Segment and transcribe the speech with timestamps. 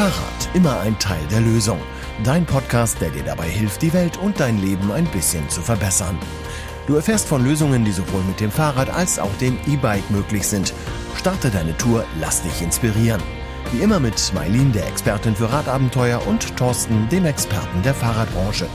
[0.00, 1.78] Fahrrad, immer ein Teil der Lösung.
[2.24, 6.16] Dein Podcast, der dir dabei hilft, die Welt und dein Leben ein bisschen zu verbessern.
[6.86, 10.72] Du erfährst von Lösungen, die sowohl mit dem Fahrrad als auch dem E-Bike möglich sind.
[11.18, 13.20] Starte deine Tour, lass dich inspirieren.
[13.72, 18.68] Wie immer mit Mailin, der Expertin für Radabenteuer, und Thorsten, dem Experten der Fahrradbranche.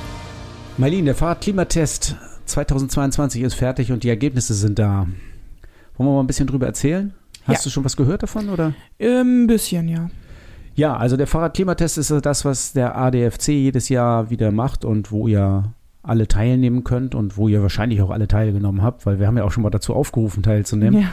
[0.78, 5.07] Mailin, der Fahrradklimatest 2022 ist fertig und die Ergebnisse sind da.
[5.98, 7.16] Wollen wir mal ein bisschen drüber erzählen?
[7.48, 7.64] Hast Ja.
[7.64, 8.73] du schon was gehört davon oder?
[9.00, 10.12] Ähm, Ein bisschen, ja.
[10.76, 15.28] Ja, also der Fahrradklimatest ist das, was der ADFC jedes Jahr wieder macht und wo
[15.28, 19.38] ihr alle teilnehmen könnt und wo ihr wahrscheinlich auch alle teilgenommen habt, weil wir haben
[19.38, 21.02] ja auch schon mal dazu aufgerufen, teilzunehmen.
[21.02, 21.10] ja.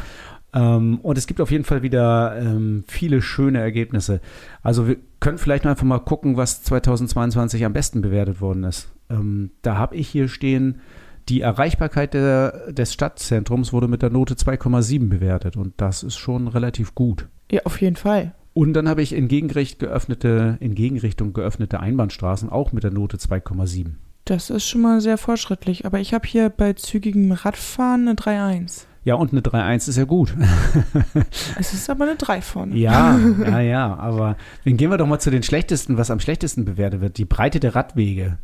[0.55, 4.20] Ähm, und es gibt auf jeden Fall wieder ähm, viele schöne Ergebnisse.
[4.62, 8.91] Also wir können vielleicht einfach mal gucken, was 2022 am besten bewertet worden ist.
[9.09, 10.81] Ähm, da habe ich hier stehen,
[11.29, 16.48] die Erreichbarkeit der, des Stadtzentrums wurde mit der Note 2,7 bewertet und das ist schon
[16.48, 17.29] relativ gut.
[17.51, 18.34] Ja, auf jeden Fall.
[18.55, 23.16] Und dann habe ich in Gegenricht geöffnete, in Gegenrichtung geöffnete Einbahnstraßen auch mit der Note
[23.16, 23.92] 2,7.
[24.25, 25.86] Das ist schon mal sehr fortschrittlich.
[25.86, 28.84] Aber ich habe hier bei zügigem Radfahren eine 3-1.
[29.05, 30.34] Ja, und eine 3,1 ist ja gut.
[31.58, 32.77] Es ist aber eine 3 vorne.
[32.77, 33.97] Ja, ja, ja.
[33.97, 37.19] Aber dann gehen wir doch mal zu den schlechtesten, was am schlechtesten bewertet wird.
[37.19, 38.39] Die Breite der Radwege.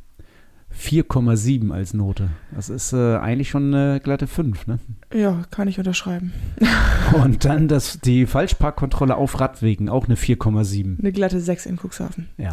[0.79, 2.29] 4,7 als Note.
[2.55, 4.79] Das ist äh, eigentlich schon eine glatte 5, ne?
[5.13, 6.33] Ja, kann ich unterschreiben.
[7.25, 11.01] Und dann das, die Falschparkkontrolle auf Radwegen, auch eine 4,7.
[11.01, 12.29] Eine glatte 6 in Cuxhaven.
[12.37, 12.53] Ja,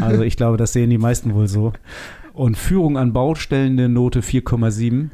[0.00, 1.72] also ich glaube, das sehen die meisten wohl so.
[2.34, 5.10] Und Führung an Baustellen eine Note 4,7.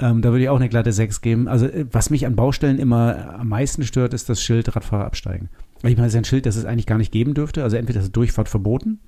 [0.00, 1.48] Ähm, da würde ich auch eine glatte 6 geben.
[1.48, 5.48] Also äh, was mich an Baustellen immer am meisten stört, ist das Schild Radfahrer absteigen.
[5.78, 7.62] Ich meine, das ist ein Schild, das es eigentlich gar nicht geben dürfte.
[7.62, 8.98] Also entweder ist Durchfahrt verboten,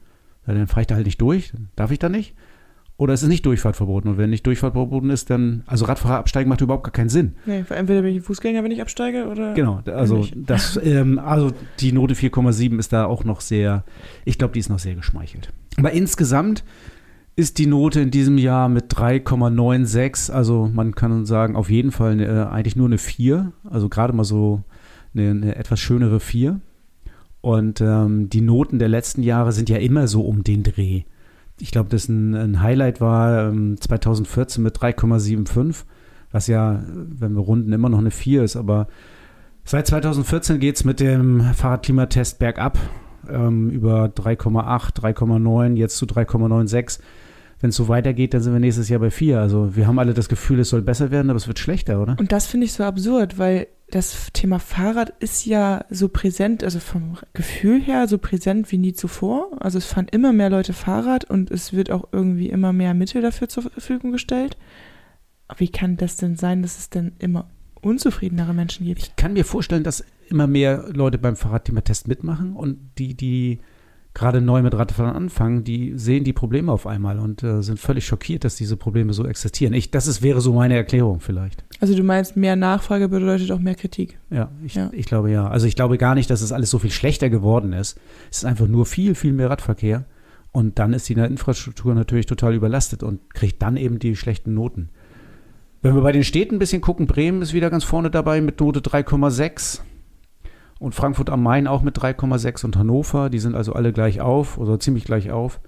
[0.47, 2.35] dann fahre ich da halt nicht durch, dann darf ich da nicht.
[3.03, 4.11] Oder es ist nicht Durchfahrt verboten.
[4.11, 7.35] Und wenn nicht Durchfahrt verboten ist, dann, also Radfahrer absteigen macht überhaupt gar keinen Sinn.
[7.47, 9.55] Nee, entweder bin ich Fußgänger, wenn ich absteige, oder.
[9.55, 11.51] Genau, also das, ähm, also
[11.81, 13.83] die Note 4,7 ist da auch noch sehr,
[14.25, 15.53] ich glaube, die ist noch sehr geschmeichelt.
[15.79, 16.63] Aber insgesamt
[17.35, 22.13] ist die Note in diesem Jahr mit 3,96, also man kann sagen, auf jeden Fall
[22.13, 24.63] eine, äh, eigentlich nur eine 4, also gerade mal so
[25.13, 26.61] eine, eine etwas schönere 4.
[27.41, 31.03] Und ähm, die Noten der letzten Jahre sind ja immer so um den Dreh.
[31.61, 35.85] Ich glaube, das ein, ein Highlight war ähm, 2014 mit 3,75,
[36.31, 38.89] was ja, wenn wir runden, immer noch eine 4 ist, aber
[39.65, 42.79] Seit 2014 geht es mit dem Fahrradklimatest bergab
[43.29, 46.99] ähm, über 3,8, 3,9, jetzt zu 3,96.
[47.61, 49.39] Wenn es so weitergeht, dann sind wir nächstes Jahr bei 4.
[49.39, 52.17] Also wir haben alle das Gefühl, es soll besser werden, aber es wird schlechter, oder?
[52.19, 56.81] Und das finde ich so absurd, weil das Thema Fahrrad ist ja so präsent, also
[56.81, 59.51] vom Gefühl her so präsent wie nie zuvor.
[59.61, 63.21] Also es fahren immer mehr Leute Fahrrad und es wird auch irgendwie immer mehr Mittel
[63.21, 64.57] dafür zur Verfügung gestellt.
[65.59, 67.51] Wie kann das denn sein, dass es denn immer
[67.83, 69.03] unzufriedenere Menschen gibt?
[69.03, 73.59] Ich kann mir vorstellen, dass immer mehr Leute beim Fahrradklimatest mitmachen und die, die
[74.15, 78.07] gerade neu mit Radfahren anfangen, die sehen die Probleme auf einmal und äh, sind völlig
[78.07, 79.73] schockiert, dass diese Probleme so existieren.
[79.73, 81.65] Ich, das ist, wäre so meine Erklärung vielleicht.
[81.81, 84.19] Also du meinst, mehr Nachfrage bedeutet auch mehr Kritik.
[84.31, 84.91] Ja ich, Ja.
[84.93, 85.49] ich glaube ja.
[85.49, 87.99] Also ich glaube gar nicht, dass es alles so viel schlechter geworden ist.
[88.31, 90.05] Es ist einfach nur viel, viel mehr Radverkehr.
[90.53, 94.91] Und dann ist die Infrastruktur natürlich total überlastet und kriegt dann eben die schlechten Noten.
[95.81, 98.61] Wenn wir bei den Städten ein bisschen gucken, Bremen ist wieder ganz vorne dabei mit
[98.61, 99.81] Note 3,6
[100.83, 104.59] und Frankfurt am Main auch mit 3,6 und Hannover, die sind also alle gleich auf
[104.59, 105.61] oder ziemlich gleich auf.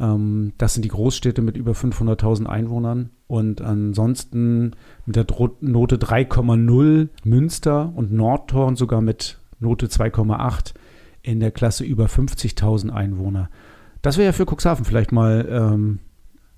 [0.00, 4.72] Ähm, das sind die Großstädte mit über 500.000 Einwohnern und ansonsten
[5.06, 5.26] mit der
[5.60, 10.74] Note 3,0 Münster und Nordhorn sogar mit Note 2,8
[11.22, 13.50] in der Klasse über 50.000 Einwohner.
[14.02, 16.00] Das wäre ja für Cuxhaven vielleicht mal ähm,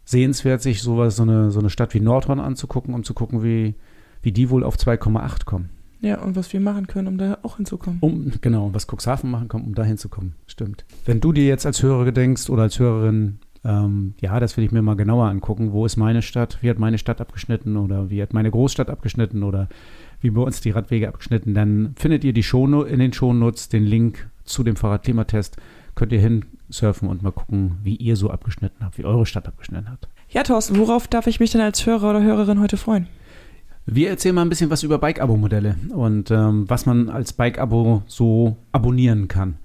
[0.04, 3.74] sehenswert, sich sowas, so eine, so eine Stadt wie Nordhorn anzugucken, um zu gucken, wie,
[4.22, 5.68] wie die wohl auf 2,8 kommen.
[6.00, 7.98] Ja, und was wir machen können, um da auch hinzukommen.
[8.00, 10.34] Um, genau, was Cuxhaven machen kann, um dahin zu kommen.
[10.46, 10.84] Stimmt.
[11.04, 14.72] Wenn du dir jetzt als Hörer denkst oder als Hörerin, ähm, ja, das will ich
[14.72, 15.72] mir mal genauer angucken.
[15.72, 16.58] Wo ist meine Stadt?
[16.62, 17.76] Wie hat meine Stadt abgeschnitten?
[17.76, 19.42] Oder wie hat meine Großstadt abgeschnitten?
[19.42, 19.68] Oder
[20.20, 21.52] wie bei uns die Radwege abgeschnitten?
[21.52, 25.56] Dann findet ihr die Showno in den Shownotes den Link zu dem Fahrradklimatest.
[25.94, 29.90] Könnt ihr hinsurfen und mal gucken, wie ihr so abgeschnitten habt, wie eure Stadt abgeschnitten
[29.90, 30.08] hat.
[30.30, 33.08] Ja, Thorsten, worauf darf ich mich denn als Hörer oder Hörerin heute freuen?
[33.92, 38.56] Wir erzählen mal ein bisschen was über Bike-Abo-Modelle und ähm, was man als Bike-Abo so
[38.70, 39.56] abonnieren kann.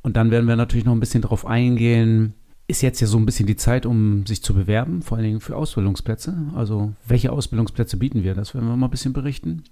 [0.00, 2.32] Und dann werden wir natürlich noch ein bisschen darauf eingehen,
[2.68, 5.40] ist jetzt ja so ein bisschen die Zeit, um sich zu bewerben, vor allen Dingen
[5.40, 6.34] für Ausbildungsplätze.
[6.54, 8.34] Also welche Ausbildungsplätze bieten wir?
[8.34, 9.64] Das werden wir mal ein bisschen berichten.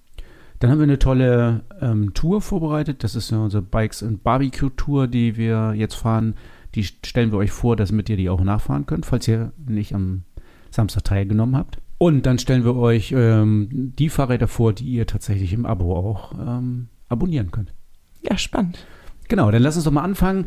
[0.58, 3.04] Dann haben wir eine tolle ähm, Tour vorbereitet.
[3.04, 6.34] Das ist ja unsere Bikes and Barbecue Tour, die wir jetzt fahren.
[6.74, 10.24] Die stellen wir euch vor, damit ihr die auch nachfahren könnt, falls ihr nicht am
[10.70, 11.78] Samstag teilgenommen habt.
[12.04, 16.34] Und dann stellen wir euch ähm, die Fahrräder vor, die ihr tatsächlich im Abo auch
[16.38, 17.72] ähm, abonnieren könnt.
[18.20, 18.86] Ja, spannend.
[19.28, 20.44] Genau, dann lass uns doch mal anfangen.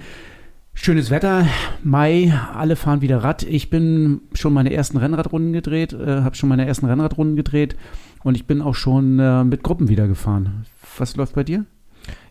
[0.76, 1.48] Schönes Wetter,
[1.82, 3.42] Mai, alle fahren wieder Rad.
[3.42, 7.76] Ich bin schon meine ersten Rennradrunden gedreht, äh, habe schon meine ersten Rennradrunden gedreht
[8.24, 10.68] und ich bin auch schon äh, mit Gruppen wieder gefahren.
[11.00, 11.66] Was läuft bei dir?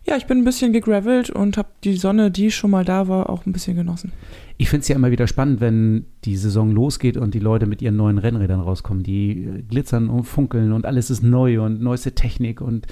[0.07, 3.29] Ja, ich bin ein bisschen gegravelt und habe die Sonne, die schon mal da war,
[3.29, 4.13] auch ein bisschen genossen.
[4.57, 7.81] Ich finde es ja immer wieder spannend, wenn die Saison losgeht und die Leute mit
[7.81, 9.03] ihren neuen Rennrädern rauskommen.
[9.03, 12.87] Die äh, glitzern und funkeln und alles ist neu und neueste Technik und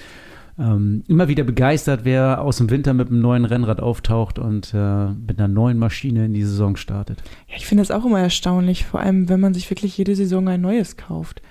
[0.59, 5.07] ähm, immer wieder begeistert, wer aus dem Winter mit einem neuen Rennrad auftaucht und äh,
[5.07, 7.23] mit einer neuen Maschine in die Saison startet.
[7.47, 10.47] Ja, ich finde das auch immer erstaunlich, vor allem wenn man sich wirklich jede Saison
[10.49, 11.41] ein neues kauft.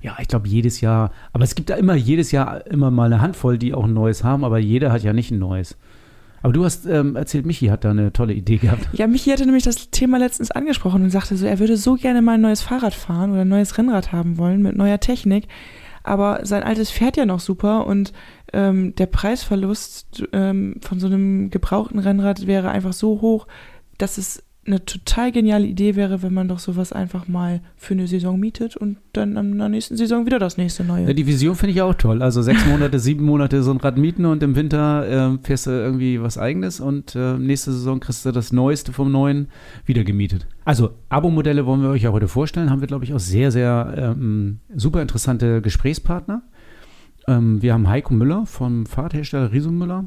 [0.00, 3.20] Ja, ich glaube jedes Jahr, aber es gibt da immer jedes Jahr immer mal eine
[3.20, 5.76] Handvoll, die auch ein neues haben, aber jeder hat ja nicht ein neues.
[6.42, 8.88] Aber du hast ähm, erzählt, Michi hat da eine tolle Idee gehabt.
[8.92, 12.22] Ja, Michi hatte nämlich das Thema letztens angesprochen und sagte so, er würde so gerne
[12.22, 15.48] mal ein neues Fahrrad fahren oder ein neues Rennrad haben wollen mit neuer Technik.
[16.04, 18.12] Aber sein altes fährt ja noch super und
[18.52, 23.46] ähm, der Preisverlust ähm, von so einem gebrauchten Rennrad wäre einfach so hoch,
[23.98, 28.06] dass es eine total geniale Idee wäre, wenn man doch sowas einfach mal für eine
[28.06, 31.06] Saison mietet und dann in der nächsten Saison wieder das nächste neue.
[31.06, 32.22] Ja, die Vision finde ich auch toll.
[32.22, 35.70] Also sechs Monate, sieben Monate so ein Rad mieten und im Winter äh, fährst du
[35.70, 39.48] irgendwie was eigenes und äh, nächste Saison kriegst du das Neueste vom Neuen
[39.86, 40.46] wieder gemietet.
[40.64, 42.70] Also Abo-Modelle wollen wir euch ja heute vorstellen.
[42.70, 46.42] Haben wir, glaube ich, auch sehr, sehr ähm, super interessante Gesprächspartner.
[47.26, 50.04] Ähm, wir haben Heiko Müller vom Fahrradhersteller Riso Müller.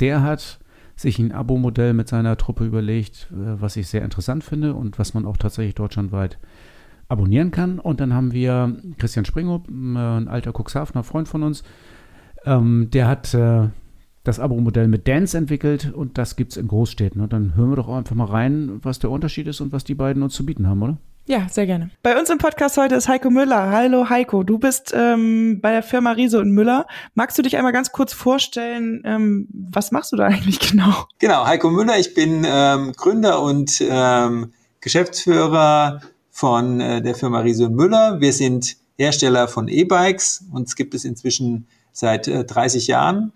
[0.00, 0.60] Der hat
[0.98, 5.14] sich ein Abo-Modell mit seiner Truppe überlegt, äh, was ich sehr interessant finde und was
[5.14, 6.38] man auch tatsächlich deutschlandweit
[7.08, 7.78] abonnieren kann.
[7.78, 11.62] Und dann haben wir Christian Springhoff, ein alter Cuxhavener Freund von uns,
[12.44, 13.68] ähm, der hat äh,
[14.24, 17.20] das Abo-Modell mit Dance entwickelt und das gibt es in Großstädten.
[17.20, 19.94] Und dann hören wir doch einfach mal rein, was der Unterschied ist und was die
[19.94, 20.98] beiden uns zu bieten haben, oder?
[21.28, 21.90] Ja, sehr gerne.
[22.02, 23.70] Bei uns im Podcast heute ist Heiko Müller.
[23.70, 26.86] Hallo Heiko, du bist ähm, bei der Firma Riese und Müller.
[27.14, 31.04] Magst du dich einmal ganz kurz vorstellen, ähm, was machst du da eigentlich genau?
[31.18, 37.66] Genau, Heiko Müller, ich bin ähm, Gründer und ähm, Geschäftsführer von äh, der Firma Riese
[37.66, 38.22] und Müller.
[38.22, 40.46] Wir sind Hersteller von E-Bikes.
[40.50, 43.32] Uns gibt es inzwischen seit äh, 30 Jahren.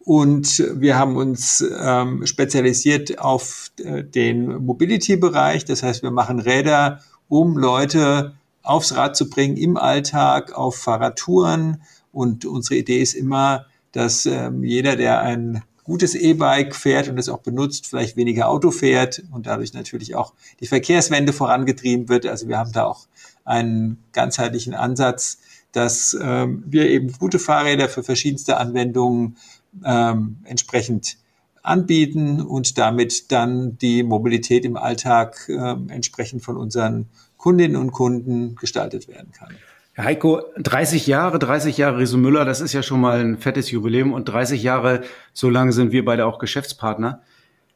[0.00, 5.64] Und wir haben uns ähm, spezialisiert auf äh, den Mobility-Bereich.
[5.64, 11.82] Das heißt, wir machen Räder um Leute aufs Rad zu bringen im Alltag, auf Fahrradtouren.
[12.12, 17.28] Und unsere Idee ist immer, dass ähm, jeder, der ein gutes E-Bike fährt und es
[17.28, 22.26] auch benutzt, vielleicht weniger Auto fährt und dadurch natürlich auch die Verkehrswende vorangetrieben wird.
[22.26, 23.06] Also wir haben da auch
[23.44, 25.38] einen ganzheitlichen Ansatz,
[25.72, 29.36] dass ähm, wir eben gute Fahrräder für verschiedenste Anwendungen
[29.84, 31.18] ähm, entsprechend
[31.64, 37.06] anbieten und damit dann die Mobilität im Alltag äh, entsprechend von unseren
[37.38, 39.54] Kundinnen und Kunden gestaltet werden kann.
[39.94, 43.70] Herr Heiko, 30 Jahre, 30 Jahre Riso Müller, das ist ja schon mal ein fettes
[43.70, 45.02] Jubiläum und 30 Jahre,
[45.32, 47.22] so lange sind wir beide auch Geschäftspartner.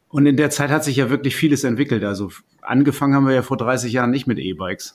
[0.09, 2.05] Und in der Zeit hat sich ja wirklich vieles entwickelt.
[2.05, 2.31] Also
[2.61, 4.95] angefangen haben wir ja vor 30 Jahren nicht mit E-Bikes.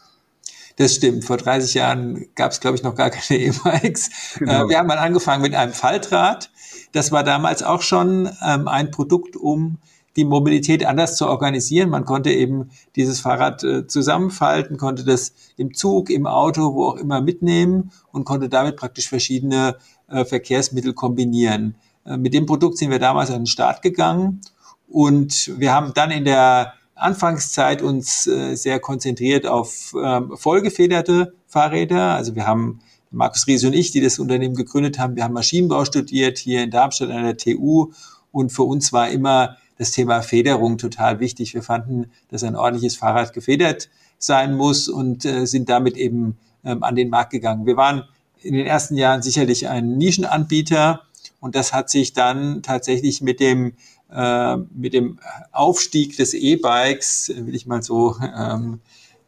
[0.77, 1.25] Das stimmt.
[1.25, 4.09] Vor 30 Jahren gab es, glaube ich, noch gar keine E-Bikes.
[4.39, 4.65] Genau.
[4.65, 6.49] Äh, wir haben mal angefangen mit einem Faltrad.
[6.91, 9.77] Das war damals auch schon ähm, ein Produkt, um
[10.15, 11.89] die Mobilität anders zu organisieren.
[11.89, 16.97] Man konnte eben dieses Fahrrad äh, zusammenfalten, konnte das im Zug, im Auto, wo auch
[16.97, 19.77] immer mitnehmen und konnte damit praktisch verschiedene
[20.07, 21.75] äh, Verkehrsmittel kombinieren.
[22.05, 24.41] Äh, mit dem Produkt sind wir damals an den Start gegangen
[24.87, 26.73] und wir haben dann in der
[27.03, 32.15] Anfangszeit uns äh, sehr konzentriert auf ähm, vollgefederte Fahrräder.
[32.15, 32.79] Also wir haben
[33.12, 36.72] Markus Ries und ich, die das Unternehmen gegründet haben, wir haben Maschinenbau studiert hier in
[36.72, 37.91] Darmstadt an der TU
[38.31, 41.53] und für uns war immer das Thema Federung total wichtig.
[41.53, 46.83] Wir fanden, dass ein ordentliches Fahrrad gefedert sein muss und äh, sind damit eben ähm,
[46.83, 47.65] an den Markt gegangen.
[47.65, 48.03] Wir waren
[48.41, 51.01] in den ersten Jahren sicherlich ein Nischenanbieter
[51.39, 53.74] und das hat sich dann tatsächlich mit dem
[54.13, 55.20] äh, mit dem
[55.51, 58.79] Aufstieg des E-Bikes, will ich mal so ähm,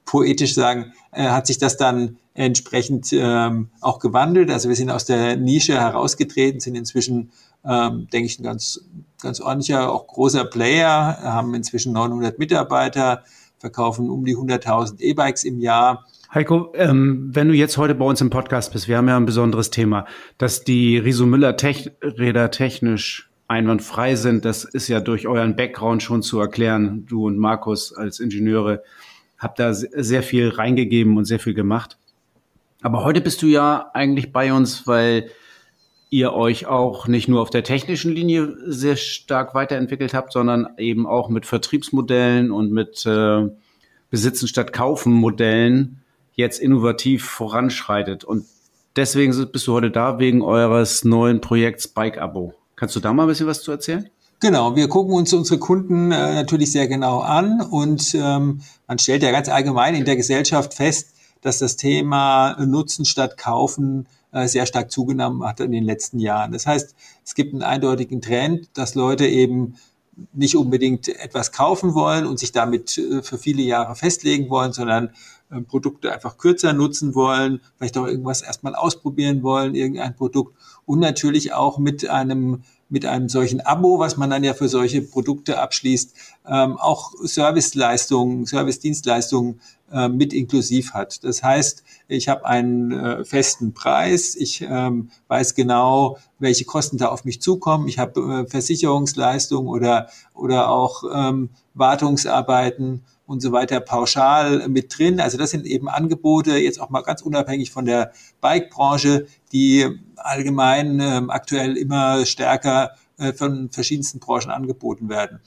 [0.06, 4.51] poetisch sagen, äh, hat sich das dann entsprechend ähm, auch gewandelt.
[4.51, 7.32] Also wir sind aus der Nische herausgetreten, sind inzwischen,
[7.63, 8.82] ähm, denke ich, ein ganz,
[9.22, 13.24] ganz ordentlicher, auch großer Player, haben inzwischen 900 Mitarbeiter,
[13.58, 16.06] verkaufen um die 100.000 E-Bikes im Jahr.
[16.34, 19.25] Heiko, ähm, wenn du jetzt heute bei uns im Podcast bist, wir haben ja ein
[19.25, 20.06] besonderes Thema,
[20.38, 26.02] dass die Riso Müller Tech Räder technisch einwandfrei sind, das ist ja durch euren Background
[26.02, 27.06] schon zu erklären.
[27.06, 28.84] Du und Markus als Ingenieure
[29.38, 31.98] habt da sehr viel reingegeben und sehr viel gemacht.
[32.82, 35.30] Aber heute bist du ja eigentlich bei uns, weil
[36.10, 41.08] ihr euch auch nicht nur auf der technischen Linie sehr stark weiterentwickelt habt, sondern eben
[41.08, 43.50] auch mit Vertriebsmodellen und mit äh,
[44.10, 46.02] Besitzen statt Kaufen Modellen
[46.36, 48.24] jetzt innovativ voranschreitet.
[48.24, 48.46] Und
[48.96, 52.54] deswegen bist du heute da wegen eures neuen Projekts Bike Abo.
[52.75, 54.10] Kannst du da mal ein bisschen was zu erzählen?
[54.41, 59.24] Genau, wir gucken uns unsere Kunden äh, natürlich sehr genau an und ähm, man stellt
[59.24, 64.65] ja ganz allgemein in der Gesellschaft fest, dass das Thema Nutzen statt Kaufen äh, sehr
[64.65, 66.51] stark zugenommen hat in den letzten Jahren.
[66.51, 69.75] Das heißt, es gibt einen eindeutigen Trend, dass Leute eben
[70.34, 75.12] nicht unbedingt etwas kaufen wollen und sich damit äh, für viele Jahre festlegen wollen, sondern
[75.50, 80.55] äh, Produkte einfach kürzer nutzen wollen, vielleicht auch irgendwas erstmal ausprobieren wollen, irgendein Produkt
[80.86, 85.01] und natürlich auch mit einem mit einem solchen Abo, was man dann ja für solche
[85.01, 86.13] Produkte abschließt,
[86.48, 89.60] ähm, auch Serviceleistungen, Service-Dienstleistungen
[89.92, 91.24] äh, mit inklusiv hat.
[91.24, 97.08] Das heißt, ich habe einen äh, festen Preis, ich ähm, weiß genau, welche Kosten da
[97.10, 103.80] auf mich zukommen, ich habe äh, Versicherungsleistungen oder, oder auch ähm, Wartungsarbeiten und so weiter
[103.80, 105.20] pauschal mit drin.
[105.20, 108.12] Also das sind eben Angebote, jetzt auch mal ganz unabhängig von der
[108.42, 115.39] Bike-Branche, die allgemein ähm, aktuell immer stärker äh, von verschiedensten Branchen angeboten werden.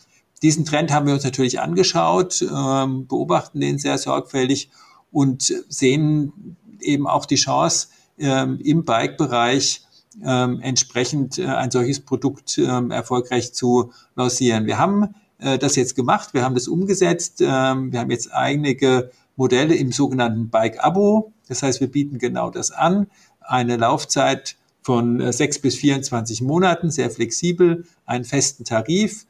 [0.43, 4.71] Diesen Trend haben wir uns natürlich angeschaut, ähm, beobachten den sehr sorgfältig
[5.11, 9.83] und sehen eben auch die Chance, ähm, im Bike-Bereich
[10.25, 14.67] ähm, entsprechend äh, ein solches Produkt erfolgreich zu lancieren.
[14.67, 19.77] Wir haben äh, das jetzt gemacht, wir haben das umgesetzt, wir haben jetzt einige Modelle
[19.77, 21.33] im sogenannten Bike-Abo.
[21.49, 23.07] Das heißt, wir bieten genau das an.
[23.41, 29.27] Eine Laufzeit von äh, sechs bis 24 Monaten, sehr flexibel, einen festen Tarif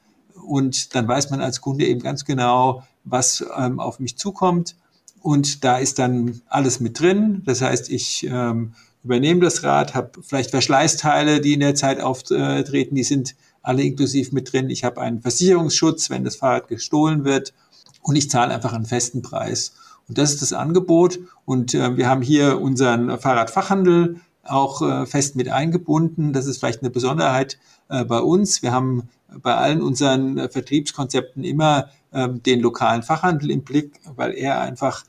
[0.47, 4.77] und dann weiß man als Kunde eben ganz genau, was ähm, auf mich zukommt.
[5.21, 7.43] Und da ist dann alles mit drin.
[7.45, 12.95] Das heißt, ich ähm, übernehme das Rad, habe vielleicht Verschleißteile, die in der Zeit auftreten,
[12.95, 14.71] die sind alle inklusiv mit drin.
[14.71, 17.53] Ich habe einen Versicherungsschutz, wenn das Fahrrad gestohlen wird.
[18.03, 19.73] Und ich zahle einfach einen festen Preis.
[20.09, 21.19] Und das ist das Angebot.
[21.45, 26.33] Und äh, wir haben hier unseren Fahrradfachhandel auch äh, fest mit eingebunden.
[26.33, 28.63] Das ist vielleicht eine Besonderheit äh, bei uns.
[28.63, 29.09] Wir haben
[29.43, 35.05] bei allen unseren äh, Vertriebskonzepten immer ähm, den lokalen Fachhandel im Blick, weil er einfach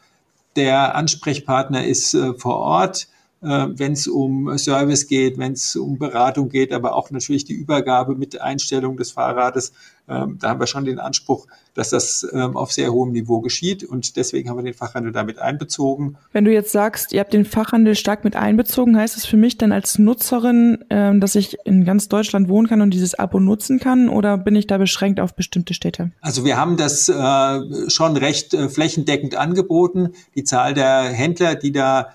[0.56, 3.08] der Ansprechpartner ist äh, vor Ort
[3.42, 8.16] wenn es um Service geht, wenn es um Beratung geht, aber auch natürlich die Übergabe
[8.16, 9.72] mit Einstellung des Fahrrades.
[10.10, 13.84] Ähm, da haben wir schon den Anspruch, dass das ähm, auf sehr hohem Niveau geschieht
[13.84, 16.18] und deswegen haben wir den Fachhandel damit einbezogen.
[16.32, 19.58] Wenn du jetzt sagst, ihr habt den Fachhandel stark mit einbezogen, heißt es für mich
[19.58, 23.80] dann als Nutzerin, ähm, dass ich in ganz Deutschland wohnen kann und dieses Abo nutzen
[23.80, 26.12] kann oder bin ich da beschränkt auf bestimmte Städte?
[26.22, 30.10] Also wir haben das äh, schon recht äh, flächendeckend angeboten.
[30.36, 32.10] Die Zahl der Händler, die da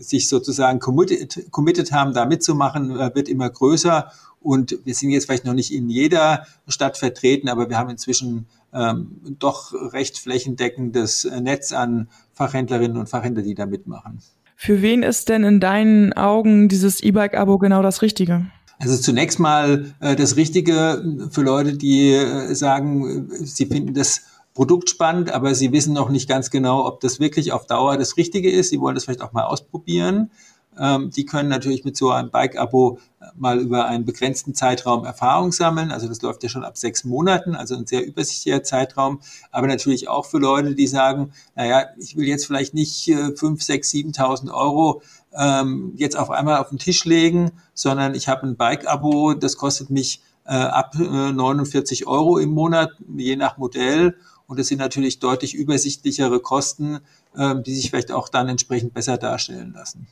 [0.00, 4.10] sich sozusagen committed, committed haben, da mitzumachen, äh, wird immer größer.
[4.40, 8.46] Und wir sind jetzt vielleicht noch nicht in jeder Stadt vertreten, aber wir haben inzwischen
[8.72, 14.20] ähm, doch recht flächendeckendes Netz an Fachhändlerinnen und Fachhändlern, die da mitmachen.
[14.54, 18.46] Für wen ist denn in deinen Augen dieses E-Bike-Abo genau das Richtige?
[18.80, 24.22] Also zunächst mal äh, das Richtige für Leute, die äh, sagen, sie finden das
[24.58, 28.16] Produkt spannend, aber sie wissen noch nicht ganz genau, ob das wirklich auf Dauer das
[28.16, 28.70] Richtige ist.
[28.70, 30.32] Sie wollen das vielleicht auch mal ausprobieren.
[30.76, 32.98] Ähm, die können natürlich mit so einem Bike-Abo
[33.36, 35.92] mal über einen begrenzten Zeitraum Erfahrung sammeln.
[35.92, 39.20] Also das läuft ja schon ab sechs Monaten, also ein sehr übersichtlicher Zeitraum.
[39.52, 43.62] Aber natürlich auch für Leute, die sagen, naja, ich will jetzt vielleicht nicht äh, fünf,
[43.62, 45.02] sechs, siebentausend Euro
[45.38, 49.90] ähm, jetzt auf einmal auf den Tisch legen, sondern ich habe ein Bike-Abo, das kostet
[49.90, 54.16] mich äh, ab äh, 49 Euro im Monat, je nach Modell.
[54.48, 57.00] Und es sind natürlich deutlich übersichtlichere Kosten,
[57.36, 60.08] ähm, die sich vielleicht auch dann entsprechend besser darstellen lassen.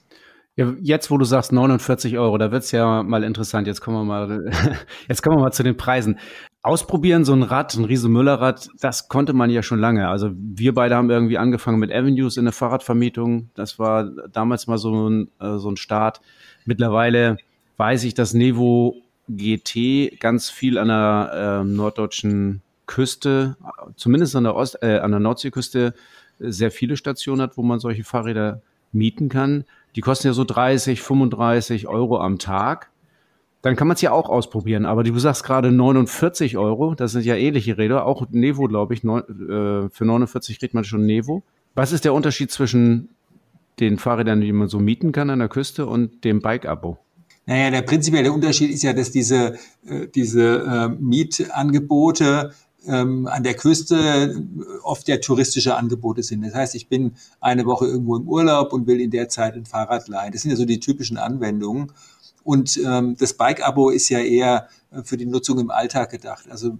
[0.57, 3.66] Ja, jetzt, wo du sagst 49 Euro, da wird's ja mal interessant.
[3.66, 4.50] Jetzt kommen wir mal,
[5.09, 6.19] jetzt kommen wir mal zu den Preisen.
[6.62, 10.09] Ausprobieren, so ein Rad, ein Riese Müller-Rad, das konnte man ja schon lange.
[10.09, 13.50] Also wir beide haben irgendwie angefangen mit Avenues in der Fahrradvermietung.
[13.55, 16.21] Das war damals mal so ein, äh, so ein Start.
[16.66, 17.38] Mittlerweile
[17.78, 18.97] weiß ich, dass Nevo
[19.28, 23.57] GT ganz viel an der äh, norddeutschen Küste,
[23.97, 25.95] zumindest an der, Ost, äh, an der Nordseeküste,
[26.38, 28.62] sehr viele Stationen hat, wo man solche Fahrräder
[28.93, 29.64] mieten kann.
[29.95, 32.90] Die kosten ja so 30, 35 Euro am Tag.
[33.62, 34.87] Dann kann man es ja auch ausprobieren.
[34.87, 39.02] Aber du sagst gerade 49 Euro, das sind ja ähnliche Räder, auch Nevo, glaube ich.
[39.02, 41.43] Neun, äh, für 49 kriegt man schon Nevo.
[41.75, 43.09] Was ist der Unterschied zwischen
[43.81, 46.99] den Fahrrädern, die man so mieten kann an der Küste und dem Bike-Abo?
[47.47, 49.55] Naja, der prinzipielle Unterschied ist ja, dass diese,
[49.87, 52.52] äh, diese äh, Mietangebote
[52.87, 54.45] ähm, an der Küste
[54.83, 56.43] oft ja touristische Angebote sind.
[56.45, 59.66] Das heißt, ich bin eine Woche irgendwo im Urlaub und will in der Zeit ein
[59.66, 60.33] Fahrrad leihen.
[60.33, 61.93] Das sind ja so die typischen Anwendungen.
[62.45, 66.45] Und ähm, das Bike-Abo ist ja eher äh, für die Nutzung im Alltag gedacht.
[66.49, 66.78] Also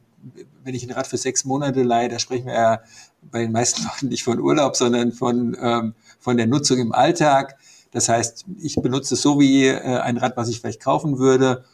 [0.65, 2.81] wenn ich ein Rad für sechs Monate leihe, da sprechen wir ja
[3.23, 7.57] bei den meisten Leuten nicht von Urlaub, sondern von, ähm, von der Nutzung im Alltag.
[7.91, 11.65] Das heißt, ich benutze es so wie äh, ein Rad, was ich vielleicht kaufen würde.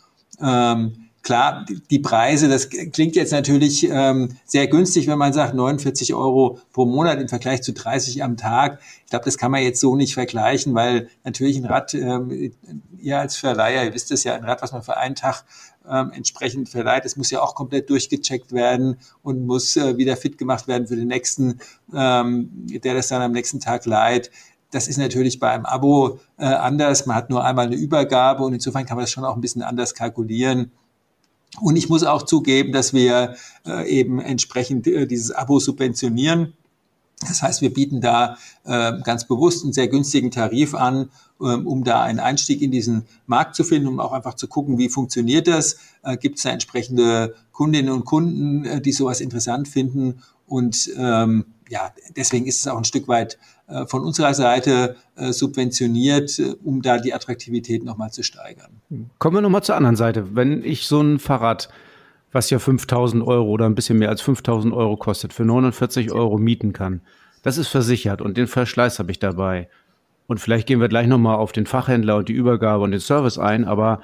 [0.41, 6.15] Ähm, klar, die Preise, das klingt jetzt natürlich ähm, sehr günstig, wenn man sagt 49
[6.15, 8.81] Euro pro Monat im Vergleich zu 30 am Tag.
[9.05, 12.53] Ich glaube, das kann man jetzt so nicht vergleichen, weil natürlich ein Rad, ähm,
[12.99, 15.45] ihr als Verleiher, ihr wisst es ja, ein Rad, was man für einen Tag
[15.89, 20.39] ähm, entsprechend verleiht, das muss ja auch komplett durchgecheckt werden und muss äh, wieder fit
[20.39, 21.61] gemacht werden für den nächsten,
[21.95, 24.31] ähm, der das dann am nächsten Tag leiht.
[24.71, 27.07] Das ist natürlich bei einem Abo äh, anders.
[27.07, 29.63] Man hat nur einmal eine Übergabe und insofern kann man das schon auch ein bisschen
[29.63, 30.73] anders kalkulieren.
[31.61, 36.55] Und ich muss auch zugeben, dass wir äh, eben entsprechend äh, dieses Abo subventionieren.
[37.21, 41.85] Das heißt, wir bieten da äh, ganz bewusst einen sehr günstigen Tarif an, ähm, um
[41.85, 45.47] da einen Einstieg in diesen Markt zu finden, um auch einfach zu gucken, wie funktioniert
[45.47, 45.77] das?
[46.03, 50.23] Äh, Gibt es da entsprechende Kundinnen und Kunden, äh, die sowas interessant finden?
[50.47, 55.33] Und ähm, ja, deswegen ist es auch ein Stück weit äh, von unserer Seite äh,
[55.33, 58.83] subventioniert, äh, um da die Attraktivität nochmal zu steigern.
[59.19, 60.37] Kommen wir nochmal zur anderen Seite.
[60.37, 61.71] Wenn ich so ein Fahrrad,
[62.31, 66.37] was ja 5000 Euro oder ein bisschen mehr als 5000 Euro kostet, für 49 Euro
[66.37, 67.01] mieten kann,
[67.43, 69.71] das ist versichert und den Verschleiß habe ich dabei.
[70.27, 73.39] Und vielleicht gehen wir gleich nochmal auf den Fachhändler und die Übergabe und den Service
[73.39, 74.03] ein, aber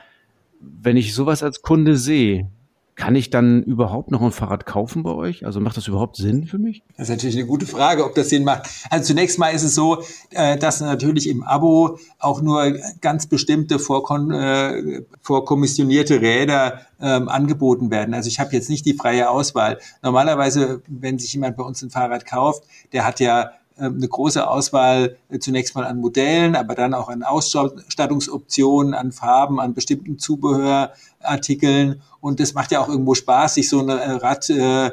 [0.60, 2.50] wenn ich sowas als Kunde sehe,
[2.99, 5.47] kann ich dann überhaupt noch ein Fahrrad kaufen bei euch?
[5.47, 6.83] Also macht das überhaupt Sinn für mich?
[6.97, 8.69] Das ist natürlich eine gute Frage, ob das Sinn macht.
[8.90, 13.78] Also zunächst mal ist es so, äh, dass natürlich im Abo auch nur ganz bestimmte
[13.78, 18.14] vorkon äh, vorkommissionierte Räder ähm, angeboten werden.
[18.14, 19.78] Also ich habe jetzt nicht die freie Auswahl.
[20.02, 23.52] Normalerweise, wenn sich jemand bei uns ein Fahrrad kauft, der hat ja
[23.85, 29.61] eine große Auswahl äh, zunächst mal an Modellen, aber dann auch an Ausstattungsoptionen, an Farben,
[29.61, 32.02] an bestimmten Zubehörartikeln.
[32.20, 34.90] Und das macht ja auch irgendwo Spaß, sich so ein äh, Rad äh, äh,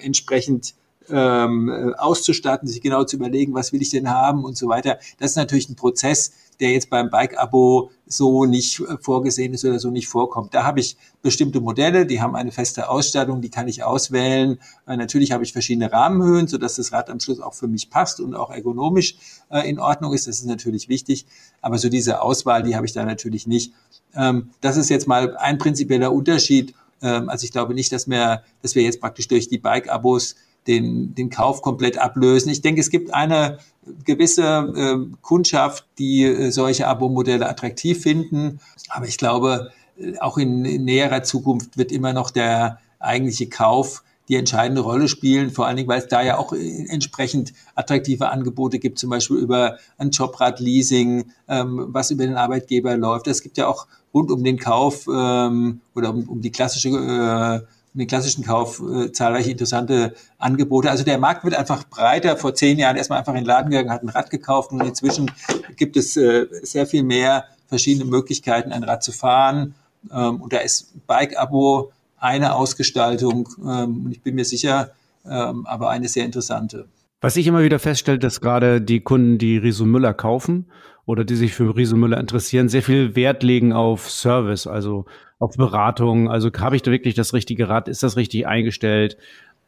[0.00, 0.74] entsprechend
[1.10, 4.98] ähm, äh, auszustatten, sich genau zu überlegen, was will ich denn haben und so weiter.
[5.18, 9.80] Das ist natürlich ein Prozess, der jetzt beim Bike-Abo so nicht äh, vorgesehen ist oder
[9.80, 10.54] so nicht vorkommt.
[10.54, 14.58] Da habe ich bestimmte Modelle, die haben eine feste Ausstattung, die kann ich auswählen.
[14.86, 18.20] Äh, natürlich habe ich verschiedene Rahmenhöhen, sodass das Rad am Schluss auch für mich passt
[18.20, 19.16] und auch ergonomisch
[19.50, 20.28] äh, in Ordnung ist.
[20.28, 21.26] Das ist natürlich wichtig.
[21.60, 23.72] Aber so diese Auswahl, die habe ich da natürlich nicht.
[24.14, 26.74] Ähm, das ist jetzt mal ein prinzipieller Unterschied.
[27.02, 31.14] Ähm, also ich glaube nicht, dass wir, dass wir jetzt praktisch durch die Bike-Abos den,
[31.14, 32.50] den Kauf komplett ablösen.
[32.50, 33.58] Ich denke, es gibt eine
[34.04, 38.60] gewisse äh, Kundschaft, die äh, solche Abo-Modelle attraktiv finden.
[38.88, 44.02] Aber ich glaube, äh, auch in, in näherer Zukunft wird immer noch der eigentliche Kauf
[44.28, 48.30] die entscheidende Rolle spielen, vor allen Dingen, weil es da ja auch äh, entsprechend attraktive
[48.30, 53.26] Angebote gibt, zum Beispiel über ein Jobrad-Leasing, ähm, was über den Arbeitgeber läuft.
[53.26, 57.66] Es gibt ja auch rund um den Kauf ähm, oder um, um die klassische äh,
[57.94, 60.90] den klassischen Kauf äh, zahlreiche interessante Angebote.
[60.90, 62.36] Also der Markt wird einfach breiter.
[62.36, 65.30] Vor zehn Jahren erstmal einfach in den Laden gegangen, hat ein Rad gekauft und inzwischen
[65.76, 69.74] gibt es äh, sehr viel mehr verschiedene Möglichkeiten, ein Rad zu fahren.
[70.10, 74.92] Ähm, und da ist Bike-Abo eine Ausgestaltung ähm, und ich bin mir sicher,
[75.28, 76.86] ähm, aber eine sehr interessante.
[77.20, 80.66] Was ich immer wieder feststelle, dass gerade die Kunden, die Riso Müller kaufen
[81.04, 85.04] oder die sich für Riso Müller interessieren, sehr viel Wert legen auf Service, also
[85.42, 86.30] auf Beratung.
[86.30, 87.88] Also habe ich da wirklich das richtige Rad?
[87.88, 89.16] Ist das richtig eingestellt?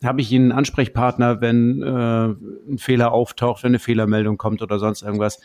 [0.04, 5.02] Habe ich einen Ansprechpartner, wenn äh, ein Fehler auftaucht, wenn eine Fehlermeldung kommt oder sonst
[5.02, 5.40] irgendwas?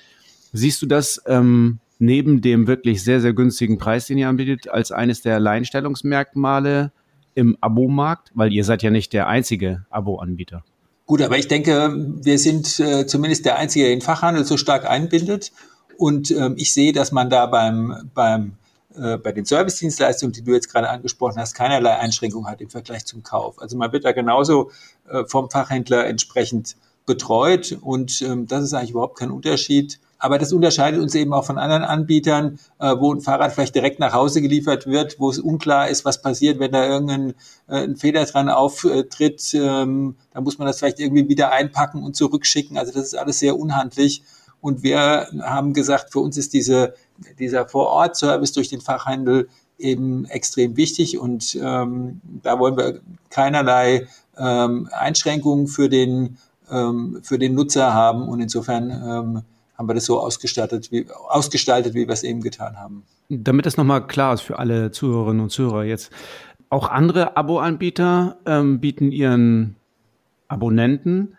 [0.53, 4.91] Siehst du das ähm, neben dem wirklich sehr, sehr günstigen Preis, den ihr anbietet, als
[4.91, 6.91] eines der Alleinstellungsmerkmale
[7.33, 8.31] im Abo-Markt?
[8.35, 10.63] Weil ihr seid ja nicht der einzige Abo-Anbieter.
[11.07, 14.87] Gut, aber ich denke, wir sind äh, zumindest der Einzige, der den Fachhandel so stark
[14.87, 15.51] einbindet.
[15.97, 18.53] Und ähm, ich sehe, dass man da beim, beim
[18.95, 23.05] äh, bei den Servicedienstleistungen, die du jetzt gerade angesprochen hast, keinerlei Einschränkung hat im Vergleich
[23.05, 23.61] zum Kauf.
[23.61, 24.71] Also man wird da genauso
[25.09, 26.75] äh, vom Fachhändler entsprechend
[27.05, 29.99] betreut und ähm, das ist eigentlich überhaupt kein Unterschied.
[30.21, 33.99] Aber das unterscheidet uns eben auch von anderen Anbietern, äh, wo ein Fahrrad vielleicht direkt
[33.99, 37.35] nach Hause geliefert wird, wo es unklar ist, was passiert, wenn da irgendein
[37.67, 39.53] äh, ein Fehler dran auftritt.
[39.53, 42.77] Ähm, da muss man das vielleicht irgendwie wieder einpacken und zurückschicken.
[42.77, 44.23] Also das ist alles sehr unhandlich.
[44.61, 46.93] Und wir haben gesagt, für uns ist diese,
[47.39, 54.89] dieser Vor-Ort-Service durch den Fachhandel eben extrem wichtig und ähm, da wollen wir keinerlei ähm,
[54.91, 56.37] Einschränkungen für den,
[56.69, 59.41] ähm, für den Nutzer haben und insofern ähm,
[59.77, 63.03] haben wir das so ausgestattet, wie, ausgestaltet, wie wir es eben getan haben.
[63.29, 66.11] Damit das nochmal klar ist für alle Zuhörerinnen und Zuhörer jetzt.
[66.69, 69.77] Auch andere Abo-Anbieter ähm, bieten ihren
[70.49, 71.37] Abonnenten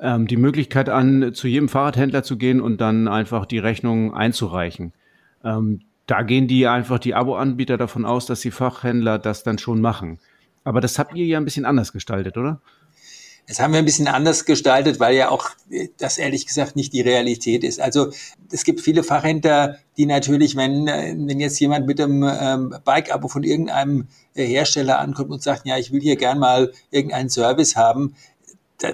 [0.00, 4.92] ähm, die Möglichkeit an, zu jedem Fahrradhändler zu gehen und dann einfach die Rechnung einzureichen.
[5.44, 9.80] Ähm, da gehen die einfach die Abo-Anbieter davon aus, dass die Fachhändler das dann schon
[9.80, 10.18] machen.
[10.64, 12.60] Aber das habt ihr ja ein bisschen anders gestaltet, oder?
[13.48, 15.50] Das haben wir ein bisschen anders gestaltet, weil ja auch
[15.98, 17.80] das ehrlich gesagt nicht die Realität ist.
[17.80, 18.10] Also
[18.50, 23.44] es gibt viele Fachhändler, die natürlich, wenn, wenn jetzt jemand mit einem ähm, Bike-Abo von
[23.44, 28.16] irgendeinem Hersteller ankommt und sagt, ja, ich will hier gern mal irgendeinen Service haben,